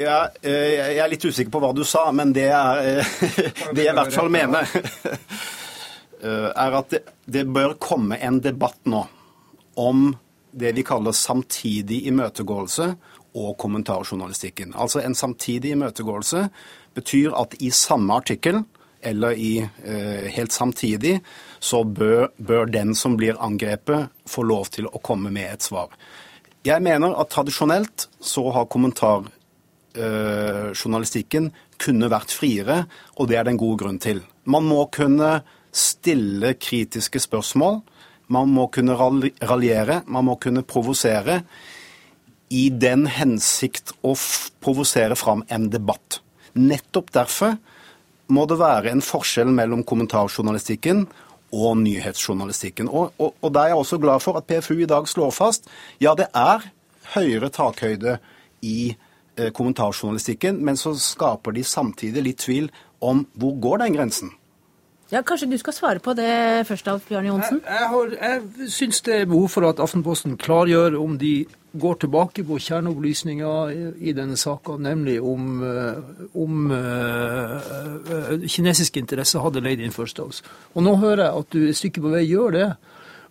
[0.00, 3.02] Ja, jeg er litt usikker på hva du sa, men det, er,
[3.76, 4.66] det jeg i hvert fall mener,
[6.22, 9.04] er at det, det bør komme en debatt nå
[9.78, 10.08] om
[10.52, 12.88] det vi kaller samtidig imøtegåelse
[13.34, 14.74] og kommentarjournalistikken.
[14.76, 16.48] Altså en samtidig imøtegåelse
[16.94, 18.64] betyr at i samme artikkel,
[19.02, 21.20] eller i eh, helt samtidig,
[21.60, 25.88] så bør, bør, den som blir angrepet, få lov til å komme med et svar.
[26.62, 32.84] Jeg mener at tradisjonelt så har kommentarjournalistikken eh, kunne vært friere,
[33.18, 34.18] og det er det en god grunn til.
[34.44, 35.42] Man må kunne
[35.72, 37.80] stille kritiske spørsmål.
[38.32, 41.42] Man må kunne raljere, man må kunne provosere
[42.52, 44.12] i den hensikt å
[44.62, 46.20] provosere fram en debatt.
[46.52, 47.56] Nettopp derfor
[48.32, 51.06] må det være en forskjell mellom kommentarjournalistikken
[51.52, 52.88] og nyhetsjournalistikken.
[52.88, 55.68] Og, og, og der er jeg også glad for at PFU i dag slår fast
[56.00, 56.68] ja, det er
[57.16, 58.18] høyere takhøyde
[58.64, 62.70] i eh, kommentarjournalistikken, men så skaper de samtidig litt tvil
[63.02, 64.32] om hvor går den grensen.
[65.12, 67.58] Ja, Kanskje du skal svare på det først, Alf Bjørn Johnsen?
[67.68, 71.44] Jeg, jeg, jeg syns det er behov for at Aftenposten klargjør om de
[71.80, 76.00] går tilbake på kjerneopplysninger i denne saka, nemlig om, eh,
[76.32, 80.44] om uh, kinesiske interesser hadde leid inn First House.
[80.72, 82.66] Og nå hører jeg at du et stykke på vei gjør det.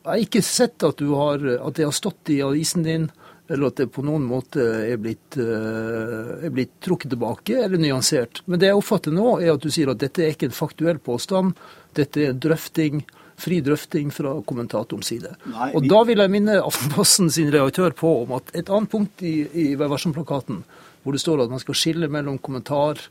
[0.01, 3.09] Jeg har ikke sett at, har, at det har stått i avisen din
[3.51, 8.43] eller at det på noen måte er blitt, eh, er blitt, trukket tilbake eller nyansert.
[8.45, 11.01] Men det jeg oppfatter nå, er at du sier at dette er ikke en faktuell
[11.03, 11.57] påstand,
[11.97, 13.03] dette er en drøfting,
[13.41, 15.33] fri drøfting fra kommentatorens side.
[15.49, 15.75] Nei, vi...
[15.79, 19.35] Og Da vil jeg minne Aftenposten sin redaktør på om at et annet punkt i,
[19.51, 20.63] i Vær varsom-plakaten,
[21.03, 23.01] hvor det står at man skal skille mellom kommentar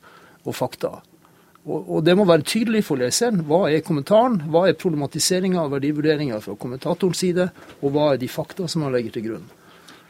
[0.46, 1.00] og fakta.
[1.68, 3.42] Og Det må være tydelig for leseren.
[3.44, 4.38] Hva er kommentaren?
[4.48, 7.50] Hva er problematiseringa og verdivurderinga fra kommentatorens side?
[7.82, 9.50] Og hva er de fakta som man legger til grunn?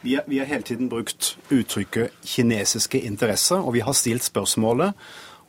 [0.01, 4.93] Vi, vi har hele tiden brukt uttrykket 'kinesiske interesser', og vi har stilt spørsmålet.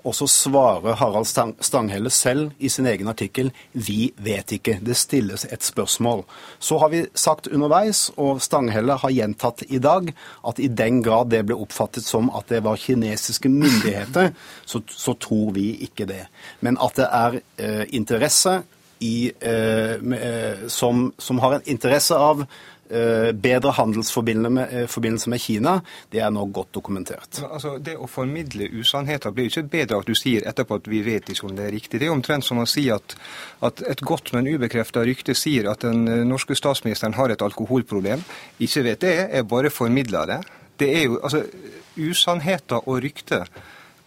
[0.05, 4.85] Og så svarer Harald Stanghelle selv i sin egen artikkel 'Vi vet ikke'.
[4.85, 6.25] Det stilles et spørsmål.
[6.59, 10.15] Så har vi sagt underveis, og Stanghelle har gjentatt i dag,
[10.49, 14.31] at i den grad det ble oppfattet som at det var kinesiske myndigheter,
[14.67, 16.27] så, så tror vi ikke det.
[16.61, 18.63] Men at det er eh, interesse
[19.01, 22.47] i, eh, med, som, som har en interesse av
[22.82, 25.75] Eh, bedre handelsforbindelse med Kina,
[26.13, 27.39] det er nå godt dokumentert.
[27.47, 31.31] Altså, det å formidle usannheter blir ikke bedre at du sier etterpå at vi vet
[31.33, 32.03] ikke om det er riktig.
[32.03, 33.17] Det er omtrent som å si at,
[33.65, 38.25] at et godt, men ubekrefta rykte sier at den eh, norske statsministeren har et alkoholproblem.
[38.61, 40.41] Ikke vet det, jeg bare formidler det.
[40.83, 41.47] Det er jo, altså,
[41.93, 43.49] Usannheter og rykter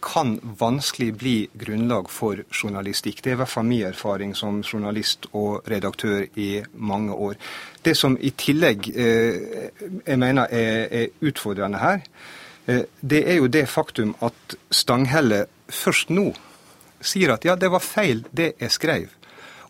[0.06, 3.22] kan vanskelig bli grunnlag for journalistikk.
[3.22, 7.34] Det er i hvert fall min erfaring som journalist og redaktør i mange år.
[7.82, 9.70] Det som i tillegg eh,
[10.06, 12.04] jeg mener er, er utfordrende her,
[12.66, 16.30] eh, det er jo det faktum at Stanghelle først nå
[17.02, 19.08] sier at ja, det var feil det jeg skrev.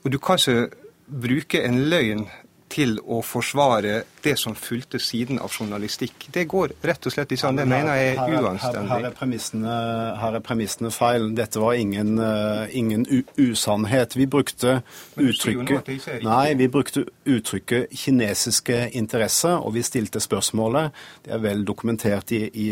[0.04, 0.68] Og du kan ikke
[1.06, 2.26] bruke en løgn
[2.68, 6.26] til å forsvare det som fulgte siden av journalistikk.
[6.34, 7.60] Det går rett og slett ikke an.
[7.60, 8.90] Det mener jeg er uanstendig.
[8.90, 11.28] Her, her, er, her er premissene feil.
[11.38, 13.06] Dette var ingen, uh, ingen
[13.38, 14.16] usannhet.
[14.18, 14.80] Vi brukte
[15.14, 21.04] uttrykket Nei, vi brukte uttrykket kinesiske interesser, og vi stilte spørsmålet.
[21.24, 22.68] Det er vel dokumentert i, i,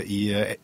[0.00, 0.22] i,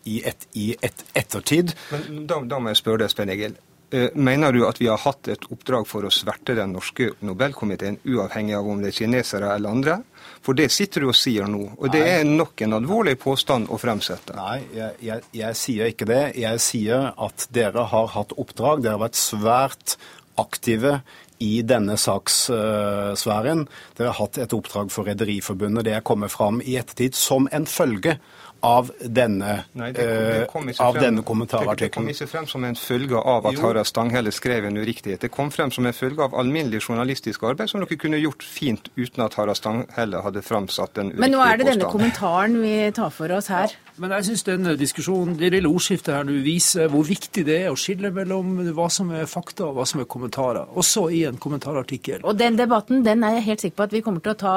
[0.08, 0.48] i et,
[0.80, 1.76] et, ettertid.
[1.92, 3.58] Men da, da må jeg spørre deg, Spen Egil.
[3.92, 7.98] Eh, mener du at vi har hatt et oppdrag for å sverte den norske Nobelkomiteen,
[8.08, 9.96] uavhengig av om det er kinesere eller andre?
[10.40, 12.14] For det sitter du og sier nå, og det Nei.
[12.14, 14.32] er nok en alvorlig påstand å fremsette.
[14.38, 16.22] Nei, jeg, jeg, jeg, sier ikke det.
[16.40, 18.80] Jeg sier at dere har hatt oppdrag.
[18.80, 19.98] Dere har vært svært
[20.40, 21.02] aktive
[21.44, 23.66] i denne sakssfæren.
[23.98, 25.84] Dere har hatt et oppdrag for Rederiforbundet.
[25.84, 28.16] Det er kommet fram i ettertid som en følge
[28.62, 31.88] av denne, Nei, det kom, det kom eh, av frem, denne kommentarartikkelen.
[31.88, 35.24] Det kom ikke frem som en følge av at Harald Stanghelle skrev en uriktighet.
[35.24, 38.92] Det kom frem som en følge av alminnelig journalistisk arbeid som dere kunne gjort fint
[38.94, 41.26] uten at Harald Stanghelle hadde framsatt en uriktig påstand.
[41.26, 43.74] Men nå er det denne kommentaren vi tar for oss her.
[44.02, 47.68] Men jeg syns denne diskusjonen, det lille ordskiftet her nå viser hvor viktig det er
[47.70, 51.38] å skille mellom hva som er fakta og hva som er kommentarer, også i en
[51.38, 52.24] kommentarartikkel.
[52.26, 54.56] Og den debatten den er jeg helt sikker på at vi kommer til å ta.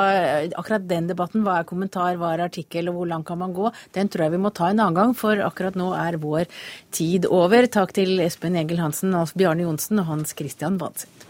[0.58, 3.70] Akkurat den debatten, hva er kommentar, hva er artikkel og hvor langt kan man gå,
[3.94, 6.50] den tror jeg vi må ta en annen gang, for akkurat nå er vår
[6.96, 7.70] tid over.
[7.70, 11.25] Takk til Espen Egil Hansen, Alf Bjarne Johnsen og Hans Christian Vadseth.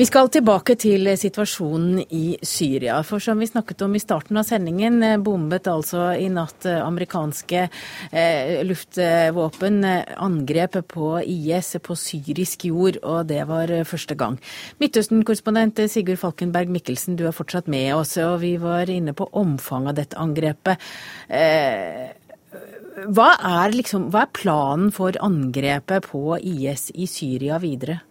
[0.00, 3.02] Vi skal tilbake til situasjonen i Syria.
[3.04, 6.78] For som vi snakket om i starten av sendingen, eh, bombet altså i natt eh,
[6.80, 7.66] amerikanske
[8.08, 14.40] eh, luftvåpen eh, angrep på IS på syrisk jord, og det var første gang.
[14.80, 19.92] Midtøsten-korrespondent Sigurd Falkenberg Mikkelsen, du er fortsatt med oss, og vi var inne på omfanget
[19.92, 20.92] av dette angrepet.
[21.28, 22.08] Eh,
[23.04, 28.06] hva er, liksom, hva er planen for angrepet på IS i Syria videre?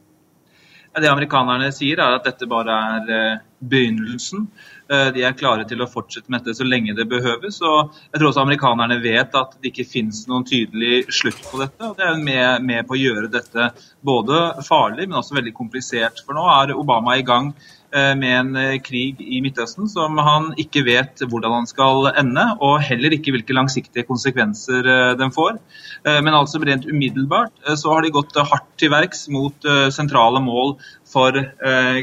[1.01, 4.47] Det amerikanerne sier, er at dette bare er eh, begynnelsen.
[4.89, 7.59] Eh, de er klare til å fortsette med dette så lenge det behøves.
[7.61, 11.91] og Jeg tror også amerikanerne vet at det ikke finnes noen tydelig slutt på dette.
[11.91, 13.71] og Det er med, med på å gjøre dette
[14.05, 16.23] både farlig, men også veldig komplisert.
[16.25, 17.53] For nå er Obama i gang
[17.91, 22.83] med en eh, krig i Midtøsten som han ikke vet hvordan han skal ende, og
[22.85, 25.57] heller ikke hvilke langsiktige konsekvenser eh, den får.
[25.99, 30.77] Men altså rent umiddelbart så har de gått hardt til verks mot sentrale mål
[31.09, 31.35] for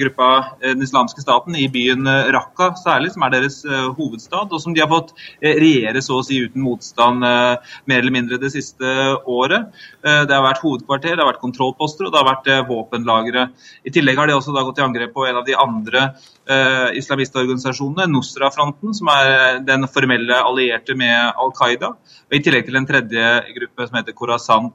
[0.03, 0.27] gruppa
[0.61, 3.57] Den islamske staten i byen Raqqa særlig, som er deres
[3.97, 8.41] hovedstad, og som de har fått regjere så å si uten motstand mer eller mindre
[8.43, 8.85] det siste
[9.25, 9.73] året.
[10.05, 13.49] Det har vært hovedkvarter, det har vært kontrollposter og det har vært våpenlagre.
[13.89, 16.03] I tillegg har de også gått til angrep på en av de andre andre
[16.49, 22.81] eh, islamistorganisasjonene, Nusra-fronten, som er den formelle allierte med Al Qaida, og i tillegg til
[22.81, 24.73] en tredje gruppe som heter Khorasan.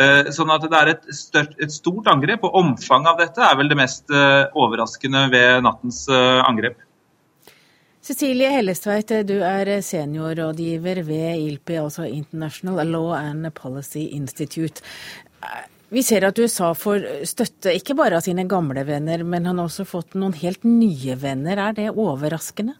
[0.00, 3.58] Eh, sånn at det er et, størt, et, stort angrep, og omfanget av dette er
[3.60, 6.80] vel det mest eh, overraskende ved nattens eh, angrep.
[8.02, 14.82] Cecilie Hellestveit, du er seniorrådgiver ved ILPI, altså International Law and Policy Institute.
[15.92, 19.68] Vi ser at USA får støtte ikke bare av sine gamle venner, men han har
[19.68, 21.58] også fått noen helt nye venner.
[21.60, 22.78] Er det overraskende?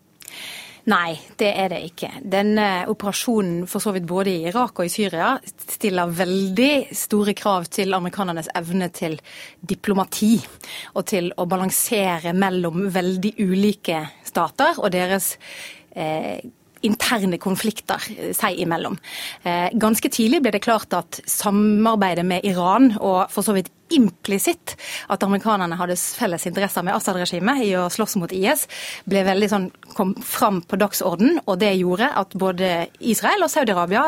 [0.88, 2.08] Nei, det er det ikke.
[2.26, 7.68] Denne operasjonen for så vidt både i Irak og i Syria stiller veldig store krav
[7.70, 9.18] til amerikanernes evne til
[9.60, 10.32] diplomati.
[10.96, 15.36] Og til å balansere mellom veldig ulike stater og deres
[15.94, 16.40] eh,
[16.86, 18.98] interne konflikter eh, seg imellom.
[19.42, 24.72] Eh, ganske tidlig ble det klart at samarbeidet med Iran, og for så vidt implisitt
[25.12, 28.64] at amerikanerne hadde felles interesser med Assad-regimet i å slåss mot IS,
[29.04, 32.72] ble veldig sånn, kom fram på dagsorden, og det gjorde at både
[33.12, 34.06] Israel og Saudi-Arabia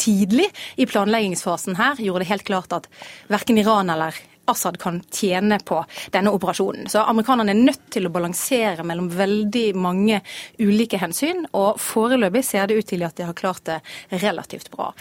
[0.00, 0.48] tidlig
[0.80, 2.88] i planleggingsfasen her gjorde det helt klart at
[3.28, 4.16] verken Iran eller
[4.48, 5.80] Assad kan tjene på
[6.14, 6.88] denne operasjonen.
[6.90, 10.22] Så amerikanerne er nødt til å balansere mellom veldig mange
[10.58, 13.80] ulike hensyn, og foreløpig ser det ut til at de har klart det
[14.22, 14.92] relativt bra.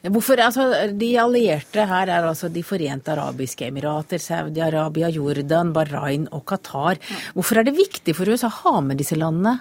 [0.00, 0.64] Hvorfor, altså,
[0.96, 7.00] De allierte her er altså De forente arabiske emirater, Saudi-Arabia, Jordan, Bahrain og Qatar.
[7.34, 9.58] Hvorfor er det viktig for USA å ha med disse landene?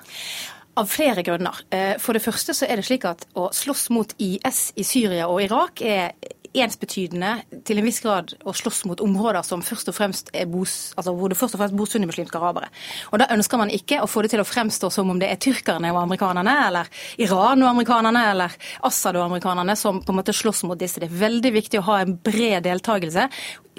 [0.80, 1.60] Av flere grunner.
[1.76, 5.28] Eh, for det første så er det slik at å slåss mot IS i Syria
[5.28, 6.14] og Irak er
[6.54, 10.94] ensbetydende til en viss grad å slåss mot områder som først og fremst er bos,
[10.98, 12.72] altså hvor det først og fremst bor sunnimuslimske arabere.
[13.12, 15.42] Og Da ønsker man ikke å få det til å fremstå som om det er
[15.42, 16.90] tyrkerne og amerikanerne, eller
[17.22, 21.00] Iran og amerikanerne, eller Assad og amerikanerne som på en måte slåss mot disse.
[21.00, 23.30] Det er veldig viktig å ha en bred deltakelse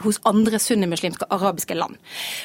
[0.05, 1.97] hos andre sunnimuslimske arabiske land.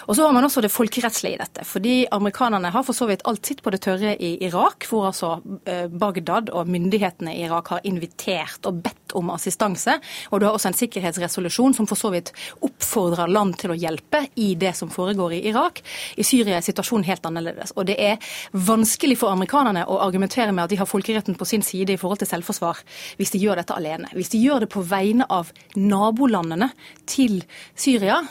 [0.07, 1.65] Og Så har man også det folkerettslige i dette.
[1.65, 5.41] fordi Amerikanerne har for så vidt alt sitt på det tørre i Irak, hvor altså
[5.65, 9.99] eh, Bagdad og myndighetene i Irak har invitert og bedt om assistanse.
[10.32, 12.32] Og du har også en sikkerhetsresolusjon som for så vidt
[12.65, 15.82] oppfordrer land til å hjelpe i det som foregår i Irak.
[16.17, 17.75] I Syria er situasjonen helt annerledes.
[17.75, 21.65] Og det er vanskelig for amerikanerne å argumentere med at de har folkeretten på sin
[21.65, 22.82] side i forhold til selvforsvar,
[23.19, 24.12] hvis de gjør dette alene.
[24.15, 26.71] Hvis de gjør det på vegne av nabolandene
[27.10, 27.41] til
[27.75, 28.21] Syria,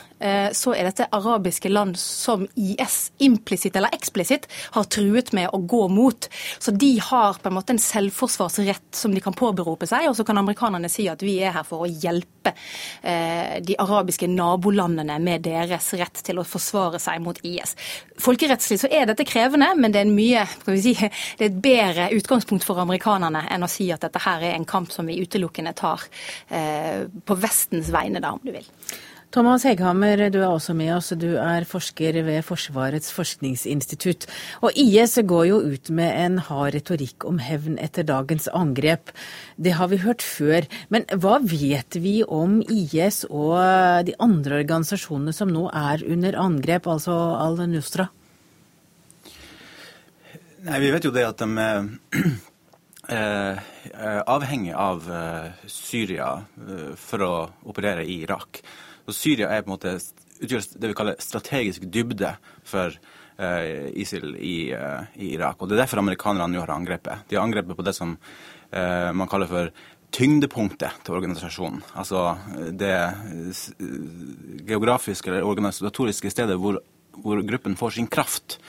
[0.55, 5.85] så er dette arabiske land som IS implisitt eller eksplisitt har truet med å gå
[5.91, 6.27] mot.
[6.59, 10.25] Så de har på en måte en selvforsvarsrett som de kan påberope seg, og så
[10.27, 12.53] kan amerikanerne si at vi er her for å hjelpe
[13.01, 17.75] eh, de arabiske nabolandene med deres rett til å forsvare seg mot IS.
[18.21, 20.45] Folkerettslig så er dette krevende, men det er, en mye,
[20.81, 20.95] si,
[21.39, 24.69] det er et bedre utgangspunkt for amerikanerne enn å si at dette her er en
[24.69, 26.07] kamp som vi utelukkende tar
[26.49, 28.69] eh, på Vestens vegne, da, om du vil.
[29.35, 31.09] Thomas Hegghammer, du er også med oss.
[31.19, 34.29] Du er forsker ved Forsvarets forskningsinstitutt.
[34.63, 39.11] Og IS går jo ut med en hard retorikk om hevn etter dagens angrep.
[39.59, 40.63] Det har vi hørt før.
[40.87, 46.87] Men hva vet vi om IS og de andre organisasjonene som nå er under angrep,
[46.87, 48.07] altså Al-Nusra?
[50.63, 51.51] Nei, Vi vet jo det at de
[53.11, 55.13] er avhengig av
[55.67, 56.31] Syria
[56.95, 57.35] for å
[57.67, 58.63] operere i Irak.
[59.05, 59.97] Og Syria er på en måte
[60.41, 62.35] utgjør det vi kaller strategisk dybde
[62.67, 62.95] for
[63.35, 65.59] ISIL i, i, Irak.
[65.59, 67.25] Og Det er derfor amerikanerne nå har angrepet.
[67.27, 68.15] De har angrepet på det som
[68.71, 69.71] man kaller for
[70.15, 71.83] tyngdepunktet til organisasjonen.
[71.99, 72.37] Altså
[72.71, 72.95] det
[74.67, 76.79] geografiske eller organisatoriske stedet hvor,
[77.19, 78.59] hvor gruppen får sin kraft.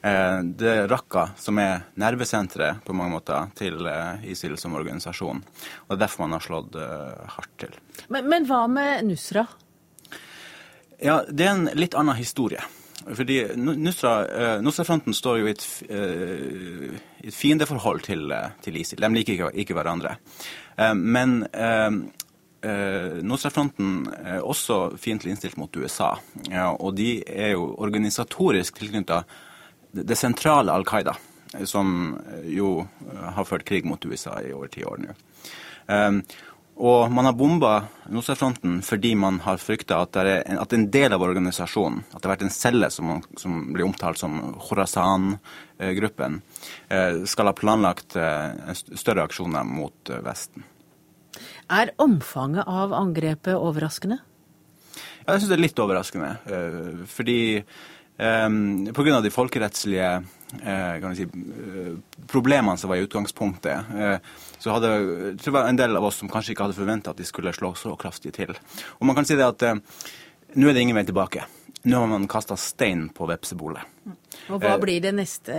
[0.00, 3.84] Det er Raqqa som er nervesenteret på mange måter til
[4.24, 5.42] ISIL som organisasjon.
[5.44, 6.78] Og Det er derfor man har slått
[7.36, 7.76] hardt til.
[8.08, 9.44] Men, men hva med Nusra?
[11.00, 12.62] Ja, Det er en litt annen historie.
[13.00, 15.62] Fordi Nusra, Nusra-fronten står jo i et,
[17.24, 18.26] et fiendeforhold til,
[18.60, 19.00] til, ISIL.
[19.00, 20.18] De liker ikke, ikke hverandre.
[20.76, 21.88] Eh, men eh,
[22.68, 26.12] eh, Nusra-fronten er også fiendtlig innstilt mot USA.
[26.76, 29.22] Og de er jo organisatorisk tilknytta
[29.90, 31.16] det sentrale Al Qaida,
[31.66, 32.12] som
[32.46, 32.76] jo
[33.34, 35.16] har ført krig mot USA i over ti år nå.
[36.80, 37.74] Og man har bomba
[38.08, 42.46] Nusra-fronten fordi man har frykta at, at, en del av organisasjonen, at det har vært
[42.46, 46.40] en celle som, som blir omtalt som Khorasan-gruppen,
[47.28, 48.16] skal ha planlagt
[48.96, 50.64] større aksjoner mot Vesten.
[51.70, 54.18] Er omfanget av angrepet overraskende?
[55.20, 56.30] Ja, jeg syns det er litt overraskende.
[56.50, 58.48] Eh, fordi eh,
[58.96, 59.20] pga.
[59.22, 61.28] de folkerettslige eh, kan si,
[62.30, 63.94] problemene som var i utgangspunktet,
[64.60, 64.90] så hadde
[65.40, 67.72] det var en del av oss som kanskje ikke hadde forventa at de skulle slå
[67.78, 68.52] så kraftig til.
[68.98, 69.64] Og man kan si det at
[70.54, 71.46] nå er det ingen vei tilbake.
[71.88, 73.82] Nå har man kasta stein på vepsebolet.
[74.52, 75.54] Og hva blir det neste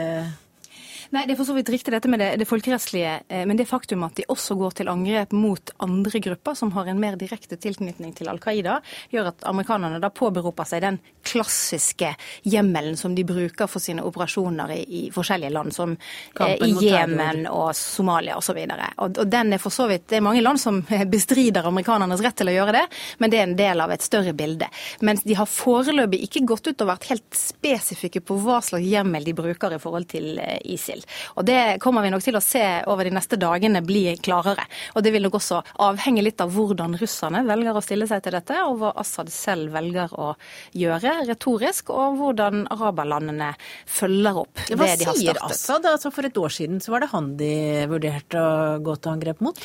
[1.12, 3.67] Nei, Det er for så vidt riktig dette med det, det folkerettslige, eh, men det
[3.67, 7.58] faktum at de også går til angrep mot andre grupper som har en mer direkte
[7.60, 8.78] tilknytning til Al Qaida,
[9.12, 12.13] gjør at amerikanerne da påberoper seg den klassiske
[12.47, 17.43] hjemmelen som de bruker for sine operasjoner i, i forskjellige land, som eh, i Jemen
[17.52, 18.62] og Somalia osv.
[18.63, 20.80] Og, og, og den er for så vidt, Det er mange land som
[21.15, 22.86] bestrider amerikanernes rett til å gjøre det,
[23.19, 24.71] men det er en del av et større bilde.
[25.04, 29.28] Mens de har foreløpig ikke gått ut og vært helt spesifikke på hva slags hjemmel
[29.28, 30.56] de bruker i forhold til eh,
[31.02, 31.36] ISIL.
[31.36, 34.66] Og Det kommer vi nok til å se over de neste dagene bli klarere.
[34.96, 38.34] Og Det vil nok også avhenge litt av hvordan russerne velger å stille seg til
[38.34, 40.36] dette, og hva Assad selv velger å
[40.74, 43.54] gjøre retorisk, og hvordan araberlandene
[43.86, 45.08] følger opp det de har startet.
[45.08, 45.86] Hva sier Assad?
[45.86, 49.42] Altså For et år siden så var det han de vurderte å gå til angrep
[49.42, 49.58] mot?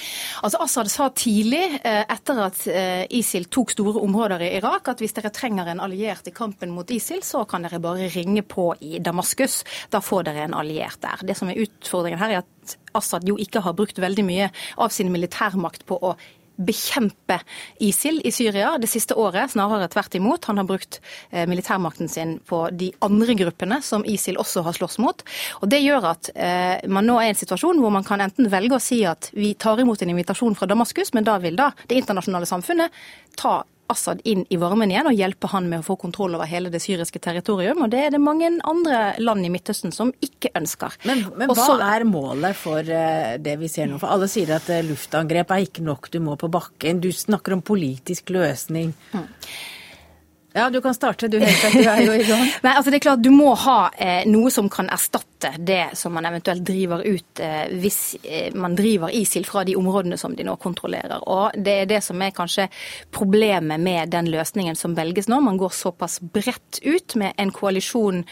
[0.42, 5.02] Altså Assad sa tidlig, eh, etter at eh, ISIL tok store områder i Irak, at
[5.02, 8.70] hvis dere trenger en alliert i kampen mot ISIL, så kan dere bare ringe på
[8.80, 9.62] i Damaskus.
[9.90, 11.25] Da får dere en alliert der.
[11.26, 14.94] Det som er utfordringen her, er at Assad jo ikke har brukt veldig mye av
[14.94, 16.16] sin militærmakt på å
[16.56, 17.38] bekjempe
[17.84, 20.48] ISIL i Syria det siste året, snarere tvert imot.
[20.48, 24.98] Han har brukt eh, militærmakten sin på de andre gruppene som ISIL også har slåss
[25.04, 25.24] mot.
[25.60, 28.50] Og Det gjør at eh, man nå er i en situasjon hvor man kan enten
[28.52, 31.72] velge å si at vi tar imot en invitasjon fra Damaskus, men da vil da
[31.86, 33.04] det internasjonale samfunnet
[33.36, 33.60] ta
[33.92, 36.80] Assad inn i varmen igjen og hjelpe han med å få kontroll over hele det
[36.84, 37.84] syriske territorium.
[37.84, 40.98] Og det er det mange andre land i Midtøsten som ikke ønsker.
[41.08, 44.00] Men, men Også, hva er målet for eh, det vi ser nå?
[44.02, 47.02] For alle sier at eh, luftangrep er ikke nok, du må på bakken.
[47.04, 48.94] Du snakker om politisk løsning.
[49.14, 49.26] Mm.
[50.56, 52.46] Ja, du kan starte, du helt du er jo i gang.
[52.64, 56.14] Nei, altså det er klart Du må ha eh, noe som kan erstatte det som
[56.16, 60.46] man eventuelt driver ut eh, hvis eh, man driver ISIL fra de områdene som de
[60.46, 61.20] nå kontrollerer.
[61.28, 62.70] Og Det er det som er kanskje
[63.12, 65.42] problemet med den løsningen som velges nå.
[65.44, 68.24] Man går såpass bredt ut med en koalisjon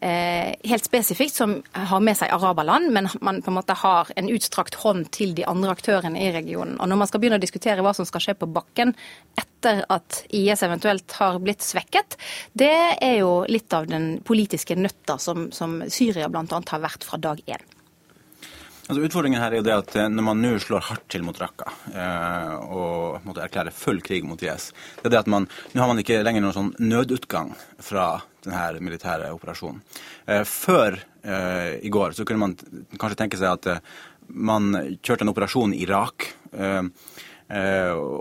[0.00, 4.32] eh, helt spesifikt som har med seg araberland, men man på en måte har en
[4.32, 6.80] utstrakt hånd til de andre aktørene i regionen.
[6.80, 8.96] Og Når man skal begynne å diskutere hva som skal skje på bakken
[9.36, 12.18] etter at IS eventuelt har blitt svekket,
[12.54, 16.46] det er jo litt av den politiske nøtta som, som Syria bl.a.
[16.46, 17.72] har vært fra dag én.
[18.86, 21.38] Altså Utfordringen her er jo det at eh, når man nå slår hardt til mot
[21.40, 24.68] Raqqa eh, og måtte erklære full krig mot IS,
[25.00, 27.50] det er det at man, nå har man ikke lenger noen sånn nødutgang
[27.82, 28.12] fra
[28.46, 29.82] denne militære operasjonen.
[30.30, 32.54] Eh, før eh, i går så kunne man
[32.94, 33.96] kanskje tenke seg at eh,
[34.30, 34.70] man
[35.02, 36.30] kjørte en operasjon i Irak.
[36.54, 36.82] Eh,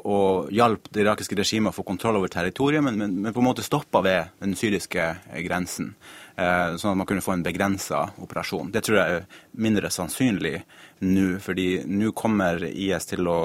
[0.06, 3.48] og hjalp det irakiske regimet å få kontroll over territoriet, men, men, men, på en
[3.48, 5.96] måte stoppa ved den syriske eh, grensen.
[6.36, 8.70] Eh, sånn at man kunne få en begrensa operasjon.
[8.74, 10.60] Det tror jeg er mindre sannsynlig
[11.08, 13.40] nå, fordi nå kommer IS til å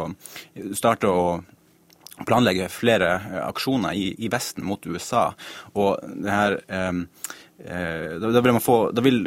[0.76, 1.24] starte å
[2.28, 3.14] planlegge flere
[3.46, 5.30] aksjoner i, i Vesten mot USA.
[5.80, 8.60] Og det her eh, da, vil,
[9.00, 9.22] vil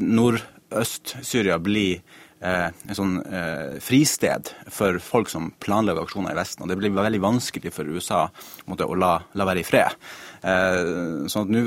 [0.00, 6.62] Nordøst-Syria bli eh, en sånn eh, fristed for folk som planlegger aksjoner i Vesten.
[6.62, 8.26] og Det blir veldig vanskelig for USA
[8.70, 9.96] måtte, å la, la, være i fred.
[10.42, 11.64] Eh, sånn at nå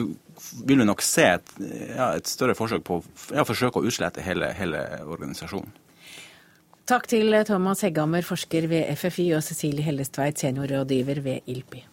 [0.66, 1.54] vil vi nok se et,
[1.92, 5.72] ja, et større forsøk på å forsøke å utslette hele, hele organisasjonen.
[6.90, 11.86] Takk til Thomas Hegghammer, forsker ved FFI, og Cecilie Hellestveit, seniorrådgiver ved ILPI.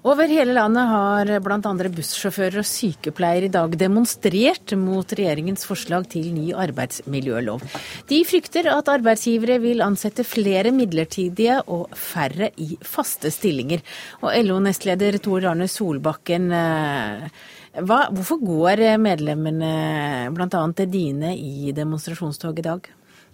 [0.00, 1.72] Over hele landet har bl.a.
[1.92, 7.60] bussjåfører og sykepleiere i dag demonstrert mot regjeringens forslag til ny arbeidsmiljølov.
[8.08, 13.84] De frykter at arbeidsgivere vil ansette flere midlertidige og færre i faste stillinger.
[14.24, 17.28] Og LO-nestleder Tor Arne Solbakken, eh,
[17.84, 19.74] hva, hvorfor går medlemmene,
[20.32, 20.64] bl.a.
[20.80, 22.90] dine, i demonstrasjonstog i dag?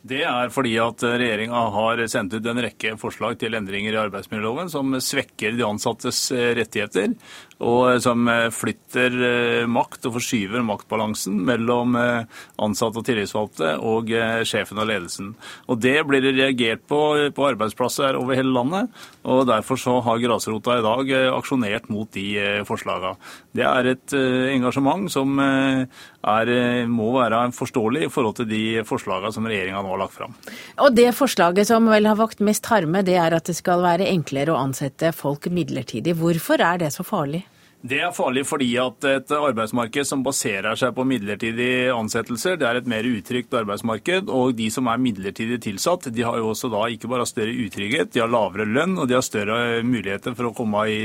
[0.07, 4.71] Det er fordi at regjeringa har sendt ut en rekke forslag til endringer i arbeidsmiljøloven
[4.71, 7.17] som svekker de ansattes rettigheter
[7.65, 14.13] og som eh, flytter eh, makt og forskyver maktbalansen mellom eh, ansatte og tillitsvalgte og
[14.49, 15.33] sjefen og ledelsen.
[15.73, 17.01] Og Det blir det reagert på
[17.37, 18.91] på arbeidsplasser over hele landet.
[19.25, 23.17] og Derfor så har grasrota i dag aksjonert mot de forslagene.
[23.57, 24.15] Det er et
[24.53, 26.51] engasjement som er,
[26.87, 30.37] må være forståelig i forhold til de forslagene som regjeringa nå har lagt fram.
[30.83, 34.11] Og Det forslaget som vel har vakt mest harme, det er at det skal være
[34.11, 36.17] enklere å ansette folk midlertidig.
[36.19, 37.46] Hvorfor er det så farlig?
[37.87, 42.81] Det er farlig fordi at et arbeidsmarked som baserer seg på midlertidige ansettelser, det er
[42.81, 44.31] et mer utrygt arbeidsmarked.
[44.33, 48.11] Og de som er midlertidig tilsatt, de har jo også da ikke bare større utrygghet,
[48.15, 51.01] de har lavere lønn og de har større muligheter for å komme i,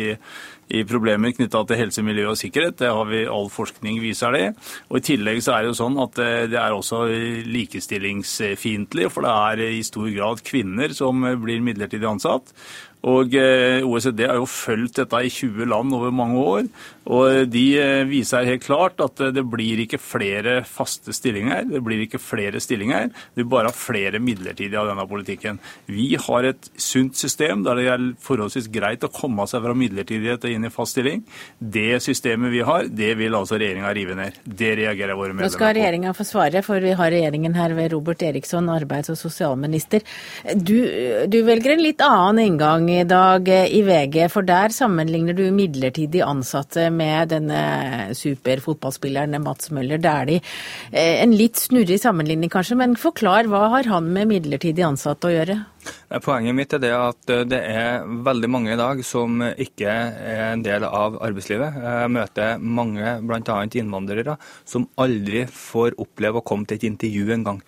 [0.74, 2.80] i problemer knytta til helse, miljø og sikkerhet.
[2.82, 4.46] Det har vi, All forskning viser det.
[4.90, 6.18] Og I tillegg så er det jo sånn at
[6.50, 7.04] det er også
[7.52, 12.56] likestillingsfiendtlig, for det er i stor grad kvinner som blir midlertidig ansatt.
[13.02, 16.68] Og eh, OECD har jo fulgt dette i 20 land over mange år.
[17.10, 21.66] Og de eh, viser helt klart at eh, det blir ikke flere faste stillinger.
[21.72, 23.10] Det blir ikke flere stillinger.
[23.10, 25.58] Det blir bare flere midlertidige av denne politikken.
[25.89, 30.45] Vi har et sunt system der det er forholdsvis greit å komme seg fra midlertidighet
[30.45, 31.24] og inn i fast stilling.
[31.58, 34.38] Det systemet vi har, det vil altså regjeringa rive ned.
[34.45, 35.56] Det reagerer våre medlemmer på.
[35.56, 39.18] Nå skal regjeringa få svare, for vi har regjeringen her ved Robert Eriksson, arbeids- og
[39.18, 40.06] sosialminister.
[40.54, 40.78] Du,
[41.32, 46.22] du velger en litt annen inngang i dag i VG, for der sammenligner du midlertidig
[46.26, 47.62] ansatte med denne
[48.18, 50.44] superfotballspilleren Mats Møller Dæhlie.
[50.92, 55.36] Eh, en litt snurrig sammenligning kanskje, men forklar hva har han med midlertidig ansatte å
[55.36, 55.62] gjøre?
[56.22, 60.64] Poenget mitt er det at det er veldig mange i dag som ikke er en
[60.66, 61.80] del av arbeidslivet.
[61.82, 63.58] Jeg møter mange, bl.a.
[63.80, 64.36] innvandrere,
[64.68, 67.62] som aldri får oppleve å komme til et intervju engang.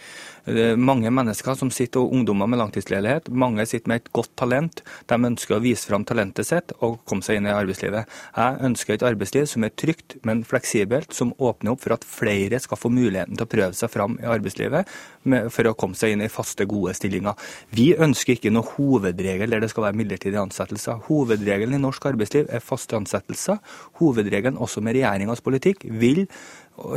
[0.75, 4.83] Mange mennesker som sitter, og ungdommer med langtidsledighet, mange sitter med et godt talent.
[5.07, 8.11] De ønsker å vise fram talentet sitt og komme seg inn i arbeidslivet.
[8.35, 12.59] Jeg ønsker et arbeidsliv som er trygt, men fleksibelt, som åpner opp for at flere
[12.59, 14.91] skal få muligheten til å prøve seg fram i arbeidslivet
[15.23, 17.37] for å komme seg inn i faste, gode stillinger.
[17.75, 21.01] Vi ønsker ikke noe hovedregel der det skal være midlertidige ansettelser.
[21.07, 23.61] Hovedregelen i norsk arbeidsliv er faste ansettelser.
[24.01, 26.25] Hovedregelen også med regjeringas politikk vil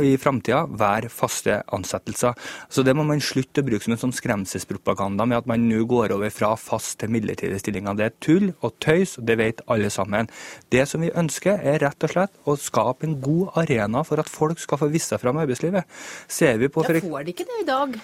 [0.01, 2.37] i framtida være faste ansettelser.
[2.69, 5.83] Så Det må man slutte å bruke som en sånn skremselspropaganda med at man nå
[5.85, 7.97] går over fra fast til midlertidige stillinger.
[7.97, 10.29] Det er tull og tøys, og det vet alle sammen.
[10.71, 14.29] Det som vi ønsker er rett og slett å skape en god arena for at
[14.31, 15.85] folk skal få vist seg fram i arbeidslivet.
[16.27, 16.97] Ser vi på for...
[16.97, 17.99] Da får de ikke det i dag.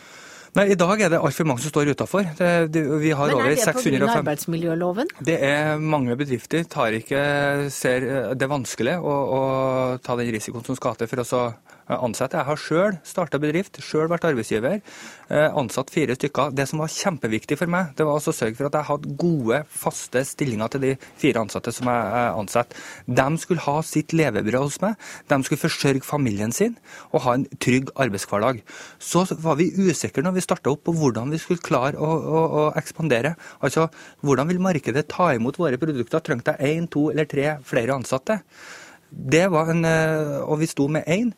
[0.54, 2.28] Nei, I dag er det altfor mange som står utafor.
[2.38, 4.18] Men er det pga.
[4.20, 5.10] arbeidsmiljøloven?
[5.26, 7.24] Det er mange bedrifter tar ikke,
[7.74, 8.06] ser
[8.38, 9.40] det er vanskelig å, å
[10.06, 11.48] ta den risikoen som skal til for å
[11.88, 12.38] ansette.
[12.38, 14.82] Jeg har sjøl starta bedrift, sjøl vært arbeidsgiver.
[15.34, 16.54] Eh, ansatt fire stykker.
[16.56, 19.62] Det som var kjempeviktig for meg, det var å sørge for at jeg hadde gode,
[19.70, 22.78] faste stillinger til de fire ansatte som jeg ansatte.
[23.08, 25.00] De skulle ha sitt levebrød hos meg.
[25.32, 26.78] De skulle forsørge familien sin
[27.12, 28.62] og ha en trygg arbeidshverdag.
[29.00, 32.44] Så var vi usikre når vi starta opp på hvordan vi skulle klare å, å,
[32.44, 33.36] å ekspandere.
[33.64, 33.90] Altså,
[34.24, 36.24] hvordan vil markedet ta imot våre produkter?
[36.24, 38.40] Trengte jeg én, to eller tre flere ansatte?
[39.14, 41.34] Det var en, eh, Og vi sto med én.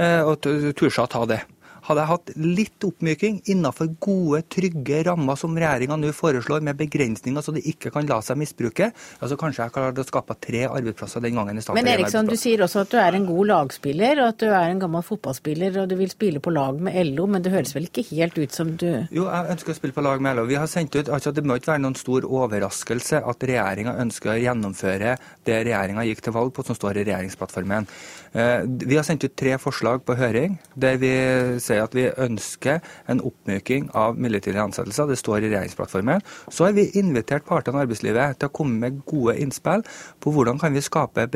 [0.00, 1.42] Eh, og turte å ta det.
[1.90, 7.42] Hadde jeg hatt litt oppmyking innenfor gode, trygge rammer som regjeringa nå foreslår, med begrensninger
[7.42, 10.60] så det ikke kan la seg misbruke, ja, så kanskje jeg klarte å skape tre
[10.68, 11.58] arbeidsplasser den gangen.
[11.58, 14.44] i stedet Men Eriksson, du sier også at du er en god lagspiller, og at
[14.44, 17.54] du er en gammel fotballspiller og du vil spille på lag med LO, men det
[17.56, 20.38] høres vel ikke helt ut som du Jo, jeg ønsker å spille på lag med
[20.38, 20.46] LO.
[20.46, 24.34] Vi har sendt ut, altså Det må ikke være noen stor overraskelse at regjeringa ønsker
[24.36, 25.16] å gjennomføre
[25.46, 27.90] det regjeringa gikk til valg på, som står i regjeringsplattformen.
[28.32, 31.12] Eh, vi har sendt ut tre forslag på høring, der vi
[31.62, 35.08] sier sier at vi ønsker en oppmyking av midlertidige ansettelser.
[35.10, 36.24] Det står i regjeringsplattformen.
[36.52, 39.84] Så har vi invitert partene i arbeidslivet til å komme med gode innspill
[40.20, 41.26] på hvordan kan vi skape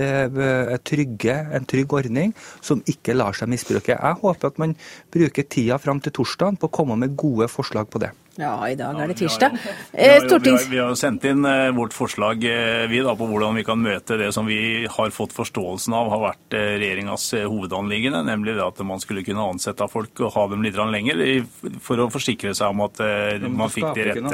[0.84, 3.96] trygge, en trygg ordning som ikke lar seg misbruke.
[3.96, 4.76] Jeg håper at man
[5.14, 8.12] bruker tida fram til torsdag på å komme med gode forslag på det.
[8.36, 9.52] Ja, i dag er det tirsdag.
[9.92, 13.28] Vi har, vi har, vi har sendt inn eh, vårt forslag eh, vi da, på
[13.30, 17.28] hvordan vi kan møte det som vi har fått forståelsen av har vært eh, regjeringas
[17.44, 21.22] hovedanliggende, nemlig det at man skulle kunne ansette folk og ha dem litt lenger
[21.84, 22.98] for å forsikre seg om at
[23.44, 24.24] man fikk de rette.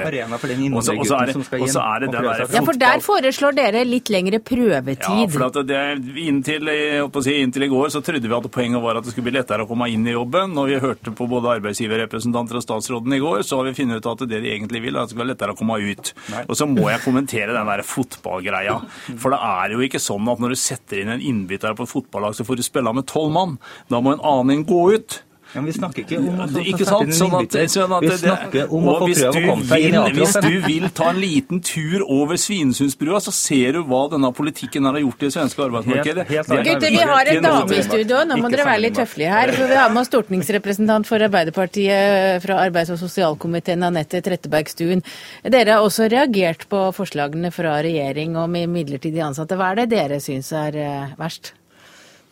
[0.72, 5.04] Og så er det den der Ja, for der foreslår dere litt lengre prøvetid.
[5.04, 5.82] Ja, for det,
[6.24, 6.72] inntil,
[7.20, 9.68] si, inntil, i går så trodde vi at poenget var at det skulle bli lettere
[9.68, 10.56] å komme inn i jobben.
[10.56, 13.98] Når vi hørte på både arbeidsgiverrepresentanter og statsråden i går, så har vi funnet finne
[13.98, 16.12] ut at det de egentlig vil, er at det skal være lettere å komme ut.
[16.30, 16.44] Nei.
[16.46, 18.76] Og så må jeg kommentere den der fotballgreia.
[19.20, 21.94] For det er jo ikke sånn at når du setter inn en innbytter på et
[21.94, 23.58] fotballag, så får du spille med tolv mann.
[23.90, 25.20] Da må en annen gå ut.
[25.50, 27.10] Ja, vi snakker ikke om å ikke sant?
[27.16, 29.98] Sånn at, sånn at vi snakker om å få prøve å komme seg inn i
[29.98, 30.20] A-troppen.
[30.20, 34.86] Hvis du vil ta en liten tur over Svinesundsbrua, så ser du hva denne politikken
[34.86, 36.26] har gjort i det svenske arbeidsmarkedet.
[36.30, 38.22] Gutter, vi har en dame i studio.
[38.30, 39.54] Nå må dere være litt høflige her.
[39.58, 45.02] For vi har med oss stortingsrepresentant for Arbeiderpartiet fra arbeids- og sosialkomiteen, Anette Trettebergstuen.
[45.50, 49.58] Dere har også reagert på forslagene fra regjering om midlertidig ansatte.
[49.58, 51.56] Hva er det dere syns er eh, verst?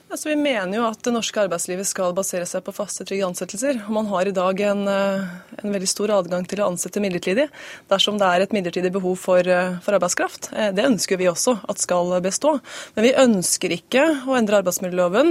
[0.08, 3.82] Altså, vi mener jo at det norske arbeidslivet skal basere seg på faste, trygge ansettelser.
[3.84, 5.26] og Man har i dag en, eh,
[5.60, 7.44] en, veldig stor adgang til å ansette midlertidig
[7.92, 10.48] dersom det er et midlertidig behov for, eh, for, arbeidskraft.
[10.54, 12.58] Eh, det ønsker vi også at skal bestå.
[12.96, 15.28] Men vi ønsker ikke å endre arbeidsmiljøloven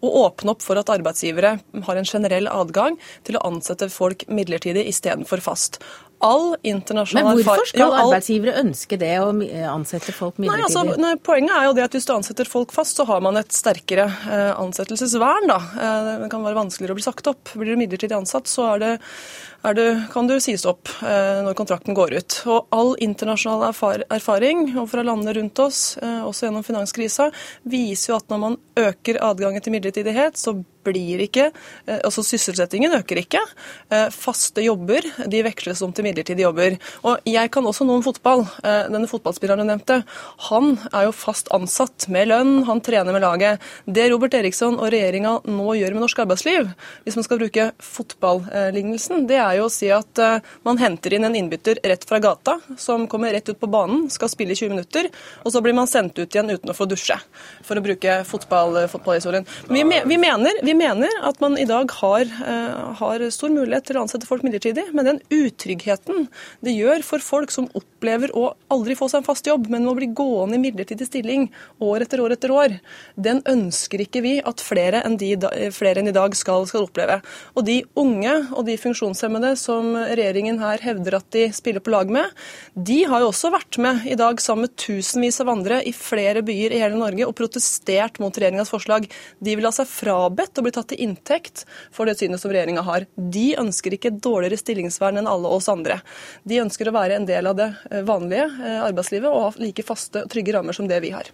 [0.00, 4.86] og åpne opp for at arbeidsgivere har en generell adgang til å ansette folk midlertidig
[4.86, 5.82] istedenfor fast
[6.24, 7.98] all internasjonal Men hvorfor skal all...
[8.06, 9.30] arbeidsgivere ønske det, å
[9.72, 10.64] ansette folk midlertidig?
[10.64, 13.22] Nei, altså, nei, poenget er jo det at hvis du ansetter folk fast, så har
[13.24, 15.50] man et sterkere eh, ansettelsesvern.
[15.50, 15.58] Da.
[15.74, 17.54] Eh, det kan være vanskeligere å bli sagt opp.
[17.54, 18.92] Blir du midlertidig ansatt, så er det
[19.74, 22.36] det, kan du sies opp eh, når kontrakten går ut.
[22.46, 27.30] Og all internasjonal erfar erfaring og fra landene rundt oss, eh, også gjennom finanskrisa,
[27.66, 30.54] viser jo at når man øker adgangen til midlertidighet, så
[30.86, 33.40] blir ikke eh, Altså sysselsettingen øker ikke.
[33.92, 36.78] Eh, faste jobber de veksles om til midlertidige jobber.
[37.08, 38.44] Og jeg kan også noe om fotball.
[38.62, 40.00] Eh, denne fotballspilleren du nevnte,
[40.48, 43.64] han er jo fast ansatt med lønn, han trener med laget.
[43.86, 46.70] Det Robert Eriksson og regjeringa nå gjør med norsk arbeidsliv,
[47.04, 50.22] hvis man skal bruke fotballignelsen, det er jo å si at
[50.66, 54.30] man henter inn en innbytter rett fra gata, som kommer rett ut på banen, skal
[54.30, 55.08] spille i 20 minutter,
[55.44, 57.16] og så blir man sendt ut igjen uten å få dusje,
[57.66, 59.46] for å bruke fotball, fotballhistorien.
[59.68, 63.98] Vi, vi, mener, vi, mener, at man i dag har, uh, har, stor mulighet til
[63.98, 66.26] å ansette folk midlertidig, men den utryggheten
[66.64, 69.94] det gjør for folk som opplever å aldri få seg en fast jobb, men må
[69.96, 71.48] bli gående i midlertidig stilling
[71.84, 72.76] år etter år etter år,
[73.16, 75.32] den ønsker ikke vi at flere enn, de,
[75.74, 77.20] flere enn i dag skal, skal oppleve.
[77.56, 82.12] Og de unge og de funksjonshemmede som regjeringen her hevder at de spiller på lag
[82.12, 82.28] med,
[82.74, 86.42] de har jo også vært med i dag sammen med tusenvis av andre i flere
[86.44, 89.06] byer i hele Norge og protestert mot regjeringas forslag.
[89.40, 92.84] De vil ha seg frabedt å blir tatt til inntekt for det synet som regjeringa
[92.86, 93.06] har.
[93.16, 96.00] De ønsker ikke dårligere stillingsvern enn alle oss andre.
[96.42, 97.70] De ønsker å være en del av det
[98.08, 101.30] vanlige eh, arbeidslivet og ha like faste og trygge rammer som det vi har.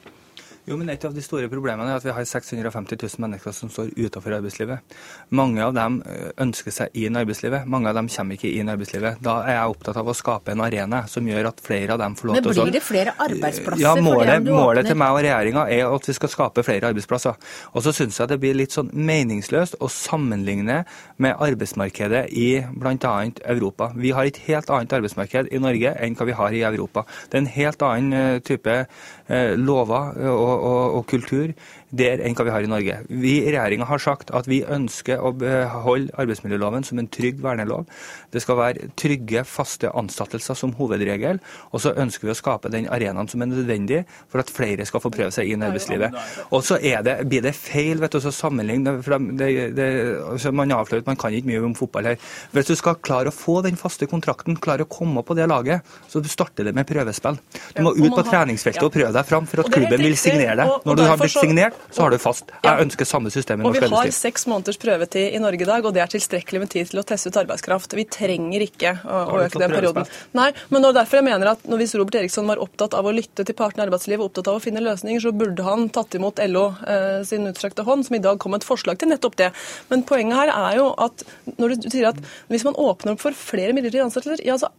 [0.64, 3.68] Jo, men Et av de store problemene er at vi har 650 000 mennesker som
[3.72, 4.94] står utenfor arbeidslivet.
[5.36, 8.70] Mange av dem eh, ønsker seg inn i arbeidslivet, mange av dem kommer ikke inn
[8.70, 9.18] i arbeidslivet.
[9.24, 12.16] Da er jeg opptatt av å skape en arena som gjør at flere av dem
[12.16, 13.82] får lov til å Men blir det flere arbeidsplasser?
[13.82, 17.36] Ja, målet, målet til meg og regjeringa er at vi skal skape flere arbeidsplasser.
[17.74, 20.80] Og så syns jeg det blir litt sånn meningsløst å sammenligne
[21.20, 23.14] med arbeidsmarkedet i bl.a.
[23.52, 23.90] Europa.
[24.00, 27.04] Vi har et helt annet arbeidsmarked i Norge enn hva vi har i Europa.
[27.28, 31.52] Det er en helt annen eh, type eh, lover og og, og kultur
[31.94, 32.96] der enn hva vi har i Norge.
[33.08, 37.86] Vi i regjeringa har sagt at vi ønsker å beholde arbeidsmiljøloven som en trygg vernelov.
[38.34, 41.40] Det skal være trygge, faste ansettelser som hovedregel.
[41.72, 45.02] Og så ønsker vi å skape den arenaen som er nødvendig for at flere skal
[45.04, 46.18] få prøve seg inn i arbeidslivet.
[46.50, 48.98] Og så det, blir det feil vet du, å sammenligne.
[49.04, 49.88] For det, det,
[50.34, 52.20] altså man avslører at man kan ikke mye om fotball her.
[52.54, 55.86] Hvis du skal klare å få den faste kontrakten, klare å komme på det laget,
[56.10, 57.38] så starter det med prøvespill.
[57.76, 60.72] Du må ut på treningsfeltet og prøve deg fram for at klubben vil signere deg.
[60.88, 62.52] Når du har blitt signert, så har du fast.
[62.64, 63.98] Jeg ønsker samme system i norsk arbeidsliv.
[63.98, 66.72] Og vi har seks måneders prøvetid i Norge i dag, og det er tilstrekkelig med
[66.74, 67.96] tid til å teste ut arbeidskraft.
[67.98, 70.10] Vi trenger ikke å øke den perioden.
[70.36, 73.44] Nei, men derfor jeg mener at når Hvis Robert Eriksson var opptatt av å lytte
[73.44, 76.40] til partene i arbeidslivet, og opptatt av å finne løsninger, så burde han tatt imot
[76.48, 79.50] LO eh, sin utstrakte hånd, som i dag kom med et forslag til nettopp det.
[79.90, 81.24] Men poenget her er jo at
[81.58, 82.20] når du sier at
[82.52, 84.70] hvis man åpner opp for flere midlertidige ansettelser, ja, så,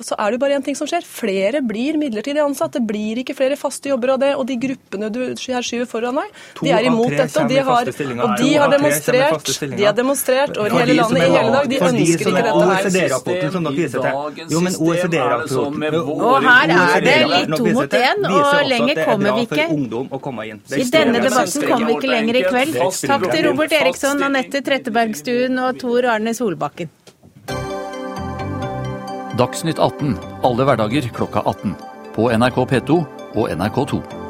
[0.00, 1.04] så er det jo bare én ting som skjer.
[1.06, 2.76] Flere blir midlertidig ansatt.
[2.78, 4.32] Det blir ikke flere faste jobber av det.
[4.40, 6.32] Og de gruppene du her skyver foran deg,
[6.62, 7.42] de er imot dette.
[7.42, 11.52] Og de har, og de har demonstrert de har demonstrert over hele landet i hele
[11.54, 11.68] dag.
[11.70, 12.85] De ønsker ikke dette her.
[12.86, 14.44] OECD-rapporten som dere viser til.
[14.54, 19.46] Jo, men OECD-rapporten Og her er det litt to mot én, og lenger kommer vi
[19.46, 19.66] ikke.
[20.76, 22.78] I denne debatten kommer vi ikke lenger i kveld.
[23.06, 26.92] Takk til Robert Eriksson, Anette Trettebergstuen og Tor Arne Solbakken.
[29.36, 30.16] Dagsnytt 18
[30.46, 31.74] alle hverdager klokka 18.
[32.16, 33.02] På NRK P2
[33.36, 34.25] og NRK2.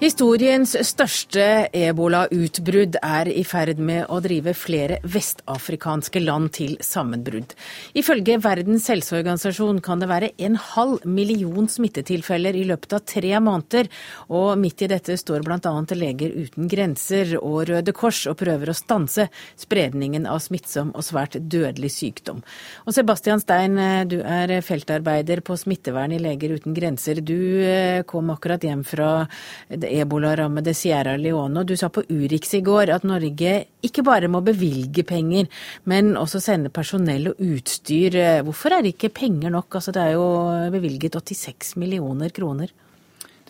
[0.00, 1.42] Historiens største
[1.76, 7.50] ebolautbrudd er i ferd med å drive flere vestafrikanske land til sammenbrudd.
[7.92, 13.90] Ifølge Verdens helseorganisasjon kan det være en halv million smittetilfeller i løpet av tre måneder.
[14.32, 15.74] Og midt i dette står bl.a.
[16.00, 19.28] Leger uten grenser og Røde Kors og prøver å stanse
[19.60, 22.40] spredningen av smittsom og svært dødelig sykdom.
[22.86, 23.76] Og Sebastian Stein,
[24.08, 27.20] du er feltarbeider på smittevern i Leger uten grenser.
[27.20, 29.12] Du eh, kom akkurat hjem fra
[29.68, 31.60] det ebolarammede Sierra Leone.
[31.60, 33.54] Og du sa på Urix i går at Norge
[33.86, 35.48] ikke bare må bevilge penger,
[35.90, 38.16] men også sende personell og utstyr.
[38.46, 39.68] Hvorfor er det ikke penger nok?
[39.80, 40.26] Altså, det er jo
[40.72, 42.72] bevilget 86 millioner kroner.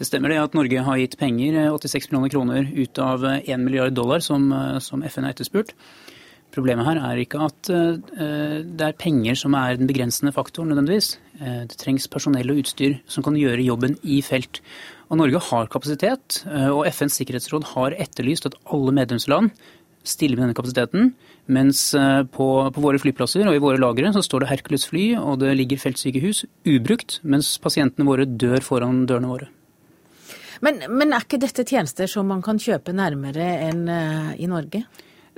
[0.01, 3.93] Det stemmer det at Norge har gitt penger, 86 millioner kroner, ut av 1 milliard
[3.93, 4.47] dollar som,
[4.81, 5.75] som FN har etterspurt.
[6.51, 11.13] Problemet her er ikke at det er penger som er den begrensende faktoren nødvendigvis.
[11.39, 14.59] Det trengs personell og utstyr som kan gjøre jobben i felt.
[15.11, 19.51] Og Norge har kapasitet, uh, og FNs sikkerhetsråd har etterlyst at alle medlemsland
[20.07, 21.13] stiller med denne kapasiteten.
[21.51, 21.91] Mens
[22.33, 25.81] på, på, våre flyplasser og i våre lagre så står det Hercules-fly og det ligger
[25.83, 29.51] feltsykehus ubrukt, mens pasientene våre dør foran dørene våre.
[30.65, 33.83] Men, men er ikke dette tjenester som man kan kjøpe nærmere enn
[34.39, 34.87] i Norge?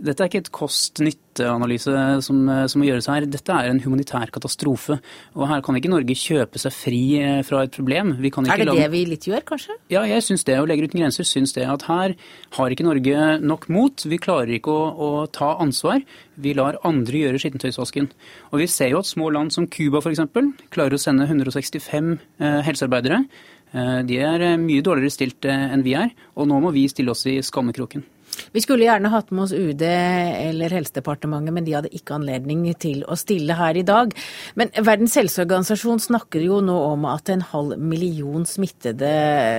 [0.01, 1.93] Dette er ikke et kost-nytte-analyse
[2.25, 2.39] som,
[2.71, 3.27] som, må gjøres her.
[3.31, 4.97] Dette er en humanitær katastrofe.
[5.37, 8.15] Og her kan ikke Norge kjøpe seg fri eh, fra et problem.
[8.17, 9.77] er det det vi litt gjør, kanskje?
[9.93, 10.59] Ja, jeg syns det.
[10.63, 11.69] Og Leger uten grenser syns det.
[11.69, 12.17] At her
[12.59, 14.07] har ikke Norge nok mot.
[14.09, 16.03] Vi klarer ikke å, å ta ansvar.
[16.41, 18.11] Vi lar andre gjøre skittentøysvasken.
[18.51, 20.25] Og vi ser jo at små land som Cuba f.eks.
[20.73, 23.25] klarer å sende 165 eh, helsearbeidere.
[23.73, 27.15] Eh, de er mye dårligere stilt eh, enn vi er, og nå må vi stille
[27.15, 28.05] oss i skammekroken.
[28.53, 33.03] Vi skulle gjerne hatt med oss UD eller Helsedepartementet, men de hadde ikke anledning til
[33.09, 34.13] å stille her i dag.
[34.59, 39.13] Men Verdens helseorganisasjon snakker jo nå om at en halv million smittede,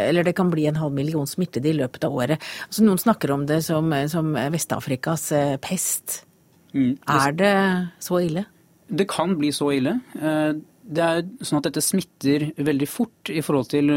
[0.09, 2.51] eller det kan bli en halv million smittede i løpet av året.
[2.67, 5.29] Altså Noen snakker om det som, som Vest-Afrikas
[5.63, 6.23] pest.
[6.73, 6.97] Mm.
[7.09, 7.55] Er det
[8.01, 8.47] så ille?
[8.93, 9.97] Det kan bli så ille.
[10.83, 13.87] Det er sånn at Dette smitter veldig fort i forhold til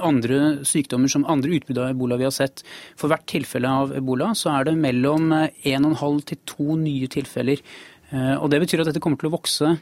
[0.00, 2.62] andre sykdommer som andre utbrudd av ebola vi har sett.
[2.96, 7.60] For hvert tilfelle av ebola så er det mellom 1,5 til 2 nye tilfeller.
[8.40, 9.74] Og Det betyr at dette kommer til å vokse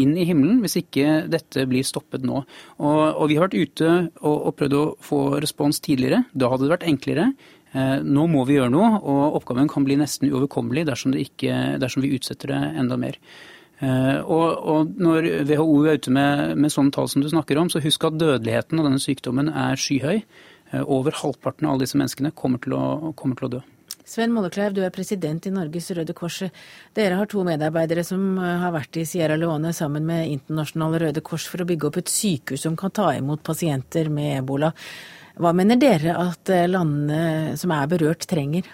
[0.00, 2.44] inn i himmelen hvis ikke dette blir stoppet nå.
[2.78, 3.90] Og, og Vi har vært ute
[4.20, 6.26] og, og prøvd å få respons tidligere.
[6.34, 7.30] Da hadde det vært enklere.
[7.74, 12.12] Nå må vi gjøre noe, og oppgaven kan bli nesten uoverkommelig dersom, ikke, dersom vi
[12.14, 13.18] utsetter det enda mer.
[13.84, 17.82] Og, og, når WHO er ute med, med sånne tall som du snakker om, så
[17.84, 20.24] husk at dødeligheten av denne sykdommen er skyhøy.
[20.90, 23.62] Over halvparten av alle disse menneskene kommer til å, kommer til å dø.
[24.04, 26.42] Sven Mollekleiv, du er president i Norges Røde Kors.
[26.96, 31.46] Dere har to medarbeidere som har vært i Sierra Leone sammen med Internasjonale Røde Kors
[31.48, 34.74] for å bygge opp et sykehus som kan ta imot pasienter med ebola.
[35.40, 38.68] Hva mener dere at landene som er berørt, trenger?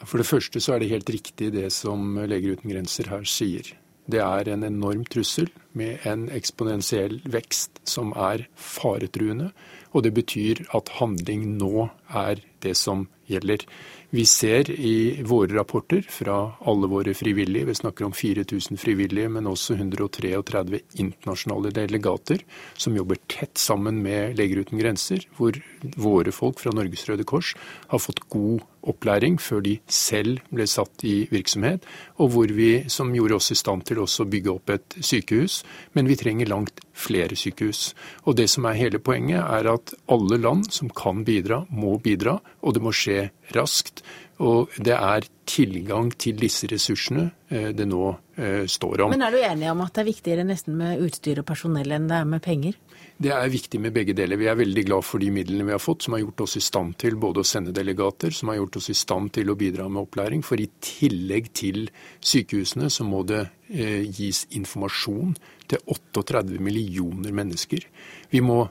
[0.00, 3.68] For det første så er det helt riktig det som Leger uten grenser her sier.
[4.10, 9.50] Det er en enorm trussel med en eksponentiell vekst som er faretruende.
[9.94, 13.64] Og det betyr at handling nå er det som gjelder.
[14.10, 16.36] Vi ser i våre rapporter fra
[16.66, 22.42] alle våre frivillige, vi snakker om 4000 frivillige, men også 133 internasjonale delegater
[22.74, 25.58] som jobber tett sammen med Leger uten grenser, hvor
[25.94, 27.54] våre folk fra Norges Røde Kors
[27.92, 31.84] har fått god opplæring før de selv ble satt i virksomhet,
[32.20, 35.60] og hvor vi, som gjorde oss i stand til også å bygge opp et sykehus,
[35.96, 37.92] men vi trenger langt flere sykehus.
[38.24, 42.38] Og det som er hele poenget, er at alle land som kan bidra, må bidra,
[42.60, 44.04] og det må skje raskt.
[44.40, 48.14] Og det er tilgang til disse ressursene det nå
[48.70, 49.12] står om.
[49.12, 52.08] Men er du enig om at det er viktigere nesten med utstyr og personell enn
[52.08, 52.78] det er med penger?
[53.20, 54.38] Det er viktig med begge deler.
[54.40, 56.62] Vi er veldig glad for de midlene vi har fått, som har gjort oss i
[56.64, 59.90] stand til både å sende delegater, som har gjort oss i stand til å bidra
[59.92, 60.40] med opplæring.
[60.46, 61.90] For i tillegg til
[62.24, 65.36] sykehusene så må det eh, gis informasjon
[65.68, 67.84] til 38 millioner mennesker.
[68.32, 68.62] Vi må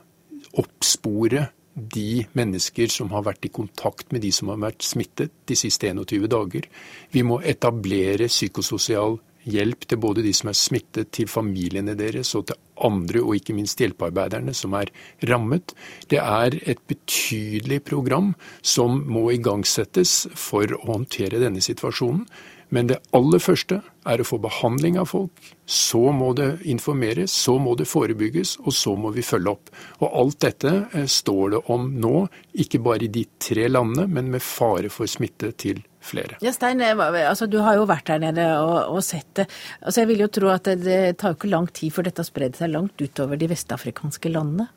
[0.58, 5.54] oppspore de mennesker som har vært i kontakt med de som har vært smittet de
[5.54, 6.66] siste 21 dager.
[7.14, 9.20] Vi må etablere psykososial
[9.50, 13.56] hjelp til både de som er smittet, til familiene deres og til andre, og ikke
[13.56, 14.92] minst hjelpearbeiderne som er
[15.30, 15.74] rammet.
[16.10, 18.32] Det er et betydelig program
[18.62, 22.24] som må igangsettes for å håndtere denne situasjonen.
[22.70, 25.34] Men det aller første er å få behandling av folk.
[25.66, 29.72] Så må det informeres, så må det forebygges, og så må vi følge opp.
[29.98, 32.28] Og alt dette eh, står det om nå,
[32.62, 36.38] ikke bare i de tre landene, men med fare for smitte til flere.
[36.44, 39.46] Ja, Stein, altså, du har jo vært der nede og, og sett det.
[39.80, 42.30] Altså, jeg vil jo tro at det, det tar ikke lang tid før dette har
[42.30, 44.70] spredd seg langt utover de vestafrikanske landene?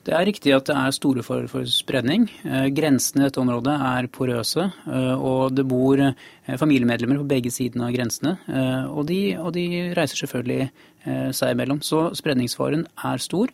[0.00, 2.24] Det er riktig at det er store for, for spredning.
[2.48, 7.52] Eh, grensene i dette området er porøse, eh, og det bor eh, familiemedlemmer på begge
[7.52, 8.32] sidene av grensene.
[8.94, 10.70] Og de, og de reiser selvfølgelig
[11.36, 11.78] seg imellom.
[11.84, 13.52] Så spredningsfaren er stor.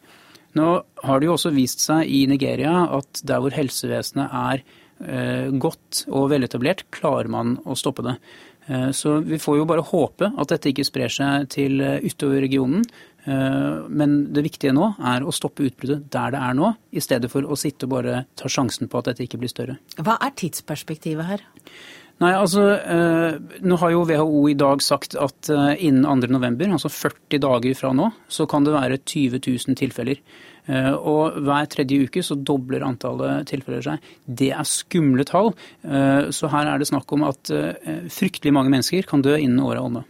[0.56, 0.70] Nå
[1.04, 4.64] har det jo også vist seg i Nigeria at der hvor helsevesenet er
[4.96, 8.14] godt og veletablert, klarer man å stoppe det.
[8.96, 12.82] Så vi får jo bare håpe at dette ikke sprer seg til utover regionen.
[13.26, 17.30] Eh, men det viktige nå er å stoppe utbruddet der det er nå, i stedet
[17.32, 19.78] for å sitte og bare ta sjansen på at dette ikke blir større.
[19.98, 21.42] Hva er tidsperspektivet her?
[22.22, 26.92] Nei, altså, eh, Nå har jo WHO i dag sagt at eh, innen 2.11, altså
[26.92, 30.22] 40 dager fra nå, så kan det være 20 000 tilfeller.
[30.66, 34.08] Og hver tredje uke så dobler antallet tilfeller seg.
[34.26, 35.52] Det er skumle tall.
[36.34, 37.52] Så her er det snakk om at
[38.10, 40.02] fryktelig mange mennesker kan dø innen året er omme.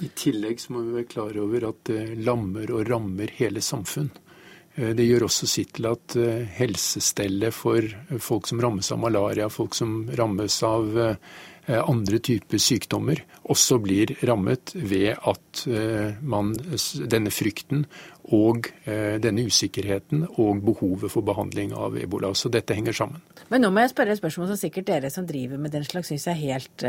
[0.00, 4.08] I tillegg så må vi være klar over at det lammer og rammer hele samfunn.
[4.74, 7.84] Eh, det gjør også sitt til at eh, helsestellet for
[8.22, 11.16] folk som rammes av malaria, folk som rammes av eh,
[11.78, 15.62] andre typer sykdommer, også blir rammet ved at
[16.22, 16.54] man,
[17.10, 17.84] denne frykten
[18.30, 22.32] og denne usikkerheten og behovet for behandling av ebola.
[22.34, 23.22] Så dette henger sammen.
[23.50, 26.12] Men nå må jeg spørre et spørsmål som sikkert dere som driver med den slags
[26.12, 26.84] syns er helt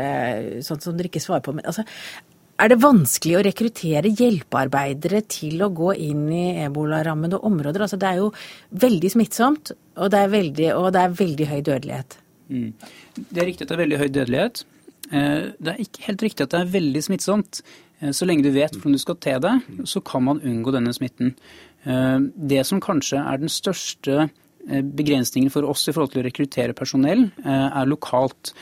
[0.66, 1.54] sånn som dere ikke svarer på.
[1.56, 1.86] Men altså,
[2.62, 7.86] er det vanskelig å rekruttere hjelpearbeidere til å gå inn i ebolarammede områder?
[7.88, 8.28] Altså, det er jo
[8.84, 12.18] veldig smittsomt, og det er veldig, og det er veldig høy dødelighet.
[12.52, 12.68] Mm.
[13.16, 14.62] Det er riktig at det er veldig høy dødelighet.
[15.12, 17.62] Eh, det er ikke helt riktig at det er veldig smittsomt.
[18.00, 20.94] Eh, så lenge du vet hvordan du skal te deg, så kan man unngå denne
[20.96, 21.34] smitten.
[21.84, 22.18] Eh,
[22.52, 24.30] det som kanskje er den største
[24.62, 28.52] begrensningen for oss i forhold til å rekruttere personell, er lokalt.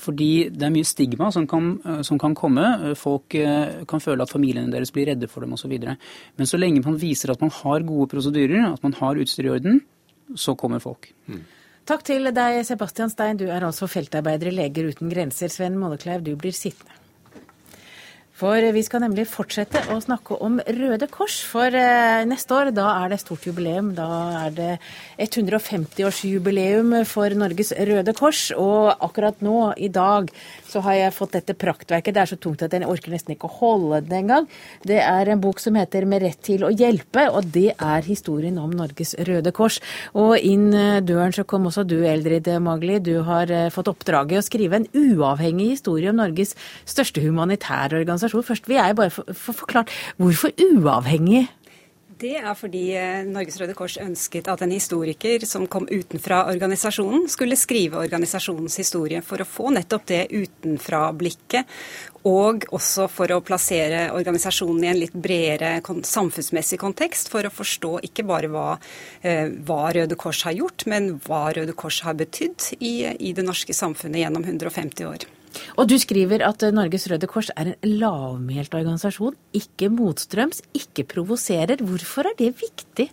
[0.00, 1.74] Fordi det er mye stigma som kan,
[2.08, 2.94] som kan, komme.
[2.96, 5.74] Folk kan føle at familiene deres blir redde for dem osv.
[5.76, 9.52] Men så lenge man viser at man har gode prosedyrer, at man har utstyr i
[9.58, 9.82] orden,
[10.40, 11.12] så kommer folk.
[11.28, 11.44] Mm.
[11.84, 13.36] Takk til deg, Sebastian Stein.
[13.36, 15.52] Du er altså feltarbeider i Leger uten grenser.
[15.52, 17.03] Sven Mollekleiv, du blir sittende.
[18.34, 21.36] For vi skal nemlig fortsette å snakke om Røde Kors.
[21.46, 23.92] For eh, neste år, da er det stort jubileum.
[23.94, 24.08] Da
[24.40, 24.70] er det
[25.22, 28.48] 150-årsjubileum for Norges Røde Kors.
[28.58, 30.32] Og akkurat nå, i dag,
[30.66, 32.16] så har jeg fått dette praktverket.
[32.16, 34.50] Det er så tungt at jeg orker nesten ikke å holde det engang.
[34.82, 38.58] Det er en bok som heter 'Med rett til å hjelpe', og det er historien
[38.58, 39.78] om Norges Røde Kors.
[40.12, 42.98] Og inn eh, døren så kom også du, Eldrid Magli.
[42.98, 48.23] Du har eh, fått oppdraget å skrive en uavhengig historie om Norges største humanitære organisasjon
[48.24, 48.48] organisasjon.
[48.50, 51.46] Først vil jeg bare få forklart hvorfor uavhengig?
[52.14, 57.26] Det er fordi eh, Norges Røde Kors ønsket at en historiker som kom utenfra organisasjonen,
[57.32, 61.74] skulle skrive organisasjonens historie for å få nettopp det utenfra-blikket.
[62.30, 67.96] Og også for å plassere organisasjonen i en litt bredere samfunnsmessig kontekst, for å forstå
[68.08, 68.68] ikke bare hva,
[69.20, 73.44] eh, hva Røde Kors har gjort, men hva Røde Kors har betydd i, i det
[73.44, 75.26] norske samfunnet gjennom 150 år.
[75.78, 81.82] Og du skriver at Norges Røde Kors er en lavmælt organisasjon, ikke motstrøms, ikke provoserer.
[81.84, 83.10] Hvorfor er det viktig?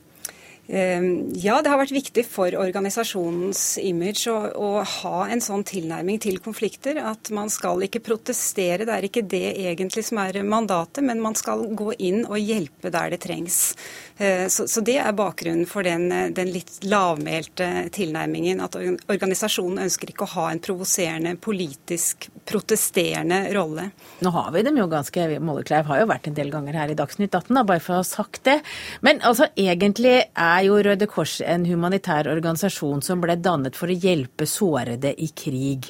[0.72, 6.22] Ehm, ja, det har vært viktig for organisasjonens image å, å, ha en sånn tilnærming
[6.24, 7.02] til konflikter.
[7.04, 11.36] At man skal ikke protestere, det er ikke det egentlig som er mandatet, men man
[11.36, 13.74] skal gå inn og hjelpe der det trengs.
[14.22, 16.06] Eh, så, så det er bakgrunnen for den,
[16.36, 18.62] den, litt lavmælte tilnærmingen.
[18.62, 23.88] At organisasjonen ønsker ikke å ha en provoserende, politisk protesterende rolle.
[24.22, 26.98] Nå har vi dem jo ganske Mollekleiv har jo vært en del ganger her i
[27.00, 28.60] Dagsnytt 18, da, bare for å ha sagt det.
[29.02, 33.98] Men altså, egentlig er jo Røde Kors en humanitær organisasjon som ble dannet for å
[34.06, 35.90] hjelpe sårede i krig.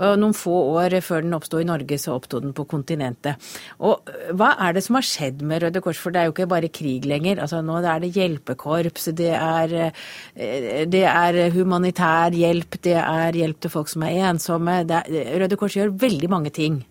[0.00, 3.40] Noen få år før den oppsto i Norge, så oppsto den på kontinentet.
[3.84, 6.48] Og hva er det som har skjedd med Røde Kors, for det er jo ikke
[6.50, 7.40] bare krig lenger.
[7.44, 9.76] Altså Nå er det hjelpekorps, det er,
[10.34, 14.82] eh, det er humanitær hjelp, det er hjelp til folk som er ensomme.
[14.82, 16.82] Er, Røde Kors gjør veldig mange ting.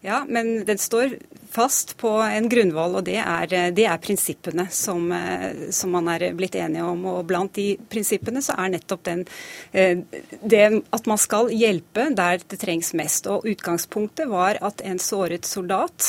[0.00, 1.16] Ja, men den står
[1.50, 6.28] fast på en grunnvoll, og det er, det er prinsippene som, eh, som, man er
[6.38, 7.02] blitt enige om.
[7.10, 9.24] Og blant de prinsippene så er nettopp den
[9.72, 10.04] eh,
[10.42, 10.64] det
[10.94, 13.26] at man skal hjelpe der det trengs mest.
[13.26, 16.06] Og utgangspunktet var at en såret soldat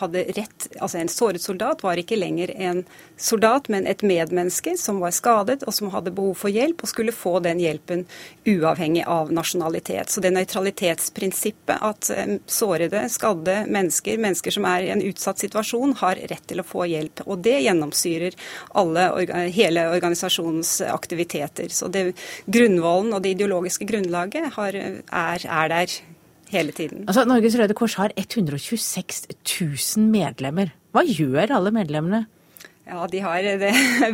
[0.00, 2.82] hadde rett Altså en såret soldat var ikke lenger en
[3.16, 7.14] soldat, men et medmenneske som var skadet og som hadde behov for hjelp, og skulle
[7.14, 8.04] få den hjelpen
[8.48, 10.10] uavhengig av nasjonalitet.
[10.10, 12.10] Så det nøytralitetsprinsippet at
[12.50, 16.88] sårede, skadde mennesker, mennesker som er i en utsatt situasjon, har rett til å få
[16.90, 17.24] hjelp.
[17.28, 18.38] Og det gjennomsyrer
[18.80, 19.08] alle,
[19.54, 21.70] hele organisasjonens aktiviteter.
[21.74, 22.10] Så det,
[22.50, 25.98] grunnvollen og det ideologiske grunnlaget har, er, er der
[26.54, 27.04] hele tiden.
[27.08, 30.74] Altså, Norges Røde Kors har 126 000 medlemmer.
[30.94, 32.24] Hva gjør alle medlemmene?
[32.84, 33.70] Ja, de har det,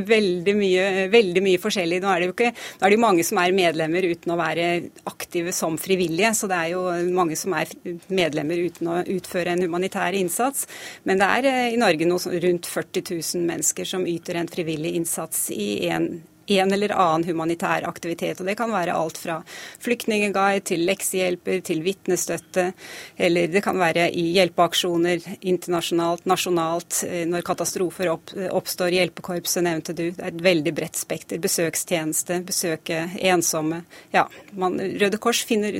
[0.07, 1.99] veldig, mye, veldig mye forskjellig.
[2.03, 4.69] Nå er det jo ikke, nå er det mange som er medlemmer uten å være
[5.11, 6.33] aktive som frivillige.
[6.39, 6.85] Så det er jo
[7.17, 7.73] mange som er
[8.09, 10.69] medlemmer uten å utføre en humanitær innsats.
[11.09, 14.95] Men det er eh, i Norge noe rundt 40 000 mennesker som yter en frivillig
[15.01, 16.13] innsats i en
[16.59, 18.41] en eller annen humanitær aktivitet.
[18.41, 19.41] Og Det kan være alt fra
[19.81, 22.73] flyktningguide til leksehjelper til vitnestøtte.
[23.17, 27.03] Eller det kan være i hjelpeaksjoner internasjonalt, nasjonalt.
[27.09, 28.95] Eh, når katastrofer opp, oppstår.
[28.99, 30.07] Hjelpekorpset nevnte du.
[30.11, 31.41] Det er et veldig bredt spekter.
[31.43, 33.85] Besøkstjeneste, besøke ensomme.
[34.15, 35.77] Ja, man, Røde Kors finner,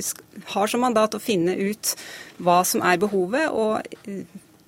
[0.55, 1.95] har som mandat å finne ut
[2.41, 3.49] hva som er behovet.
[3.51, 4.23] og eh,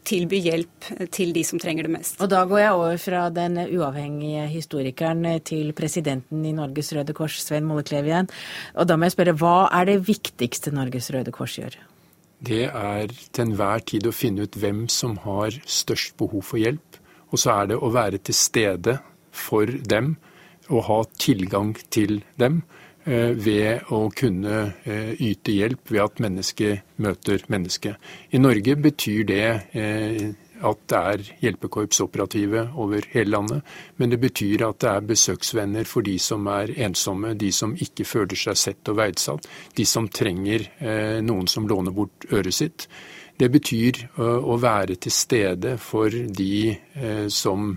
[0.07, 2.19] tilby hjelp til de som trenger det mest.
[2.21, 7.39] Og Da går jeg over fra den uavhengige historikeren til presidenten i Norges Røde Kors,
[7.43, 8.29] Svein Molleklev igjen.
[8.75, 11.79] Og da må jeg spørre, hva er det viktigste Norges Røde Kors gjør?
[12.43, 16.99] Det er til enhver tid å finne ut hvem som har størst behov for hjelp.
[17.31, 18.97] Og så er det å være til stede
[19.31, 20.17] for dem
[20.69, 22.61] og ha tilgang til dem.
[23.03, 26.69] Eh, ved å kunne eh, yte hjelp ved at menneske
[27.03, 27.97] møter menneske.
[28.31, 30.29] I Norge betyr det eh,
[30.63, 33.73] at det er hjelpekorpsoperative over hele landet.
[33.99, 38.07] Men det betyr at det er besøksvenner for de som er ensomme, de som ikke
[38.07, 40.69] føler seg sett og verdsatt, de som trenger
[41.19, 42.87] noen som låner bort øret sitt.
[43.35, 46.77] Det betyr å være til stede for de
[47.27, 47.73] som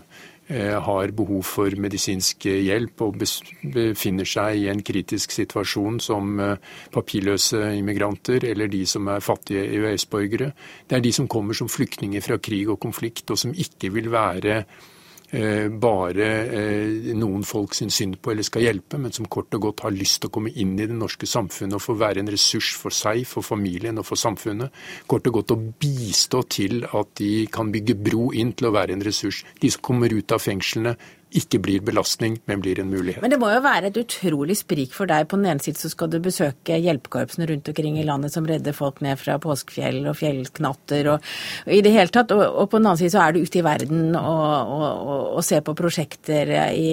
[0.48, 6.58] har behov for medisinsk hjelp og befinner seg i en kritisk situasjon som eh,
[6.94, 10.52] papirløse immigranter eller de som er fattige EØS-borgere.
[10.86, 14.12] Det er de som kommer som flyktninger fra krig og konflikt, og som ikke vil
[14.12, 14.95] være Eh,
[15.82, 19.84] bare eh, noen folk syns synd på eller skal hjelpe, men som kort og godt
[19.86, 22.72] har lyst til å komme inn i det norske samfunnet og få være en ressurs
[22.78, 24.74] for seg, for familien og for samfunnet.
[25.10, 28.94] Kort og godt å bistå til at de kan bygge bro inn til å være
[28.94, 29.42] en ressurs.
[29.60, 30.94] De som kommer ut av fengslene,
[31.34, 33.20] ikke blir belastning, men blir en mulighet.
[33.22, 35.26] Men det må jo være et utrolig sprik for deg.
[35.28, 38.76] På den ene siden så skal du besøke hjelpekorpsene rundt omkring i landet som redder
[38.76, 41.26] folk ned fra påskefjell og fjellknatter og,
[41.66, 42.30] og i det hele tatt.
[42.36, 45.10] Og, og, på den annen side så er du ute i verden og, og,
[45.40, 46.88] og ser på prosjekter i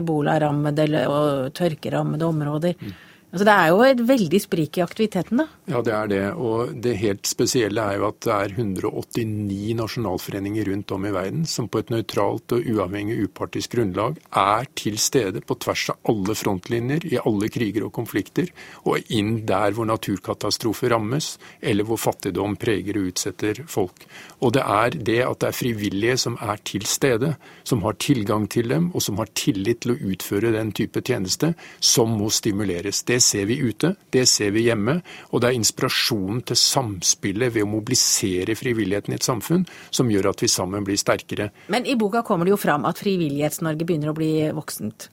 [0.00, 2.80] ebolarammede og tørkerammede områder.
[2.80, 2.98] Mm.
[3.30, 5.44] Altså Det er jo et veldig sprik i aktiviteten, da?
[5.70, 6.22] Ja, det er det.
[6.34, 11.44] Og det helt spesielle er jo at det er 189 nasjonalforeninger rundt om i verden
[11.46, 16.34] som på et nøytralt og uavhengig upartisk grunnlag er til stede på tvers av alle
[16.34, 18.50] frontlinjer i alle kriger og konflikter,
[18.82, 24.08] og inn der hvor naturkatastrofer rammes, eller hvor fattigdom preger og utsetter folk.
[24.42, 28.50] Og det er det at det er frivillige som er til stede, som har tilgang
[28.50, 33.04] til dem, og som har tillit til å utføre den type tjeneste, som må stimuleres.
[33.06, 34.98] Det ser vi ute, det ser vi hjemme.
[35.30, 40.32] Og det er inspirasjonen til samspillet ved å mobilisere frivilligheten i et samfunn som gjør
[40.32, 41.50] at vi sammen blir sterkere.
[41.72, 45.10] Men i boka kommer det jo fram at Frivillighets-Norge begynner å bli voksent.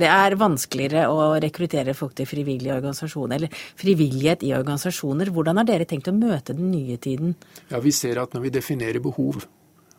[0.00, 5.32] Det er vanskeligere å rekruttere folk til frivillige organisasjoner, eller frivillighet i organisasjoner.
[5.34, 7.34] Hvordan har dere tenkt å møte den nye tiden?
[7.68, 9.44] Ja, Vi ser at når vi definerer behov,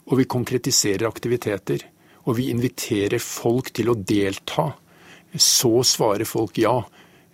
[0.07, 1.83] og vi konkretiserer aktiviteter,
[2.25, 4.71] og vi inviterer folk til å delta,
[5.35, 6.81] så svarer folk ja.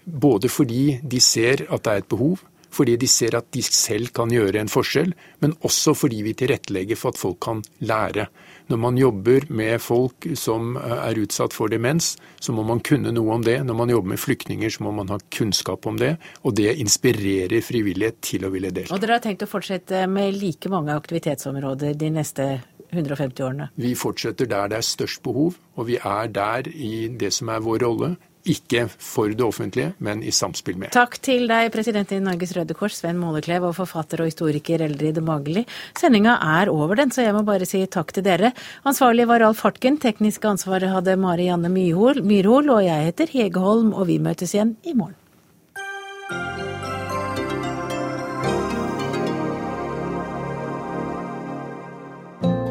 [0.07, 2.39] Både fordi de ser at det er et behov,
[2.77, 6.99] fordi de ser at de selv kan gjøre en forskjell, men også fordi vi tilrettelegger
[6.99, 8.27] for at folk kan lære.
[8.67, 13.37] Når man jobber med folk som er utsatt for demens, så må man kunne noe
[13.37, 13.61] om det.
[13.63, 16.17] Når man jobber med flyktninger, så må man ha kunnskap om det.
[16.43, 18.93] Og det inspirerer frivillighet til å ville delta.
[18.93, 22.49] Og dere har tenkt å fortsette med like mange aktivitetsområder de neste
[22.91, 23.69] 150 årene?
[23.79, 27.63] Vi fortsetter der det er størst behov, og vi er der i det som er
[27.63, 28.15] vår rolle.
[28.47, 30.93] Ikke for det offentlige, men i samspill med.
[30.95, 35.19] Takk til deg, president i Norges Røde Kors, Sven Måleklev, og forfatter og historiker Eldrid
[35.25, 35.65] Mageli.
[35.99, 38.53] Sendinga er over, den, så jeg må bare si takk til dere.
[38.87, 43.93] Ansvarlig var Alf Hartgen, teknisk ansvaret hadde Mari Janne Myrhol, og jeg heter Hege Holm,
[43.93, 45.17] og vi møtes igjen i morgen.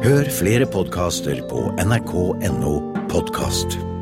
[0.07, 2.75] Hør flere podkaster på nrk.no
[3.11, 3.96] podkast.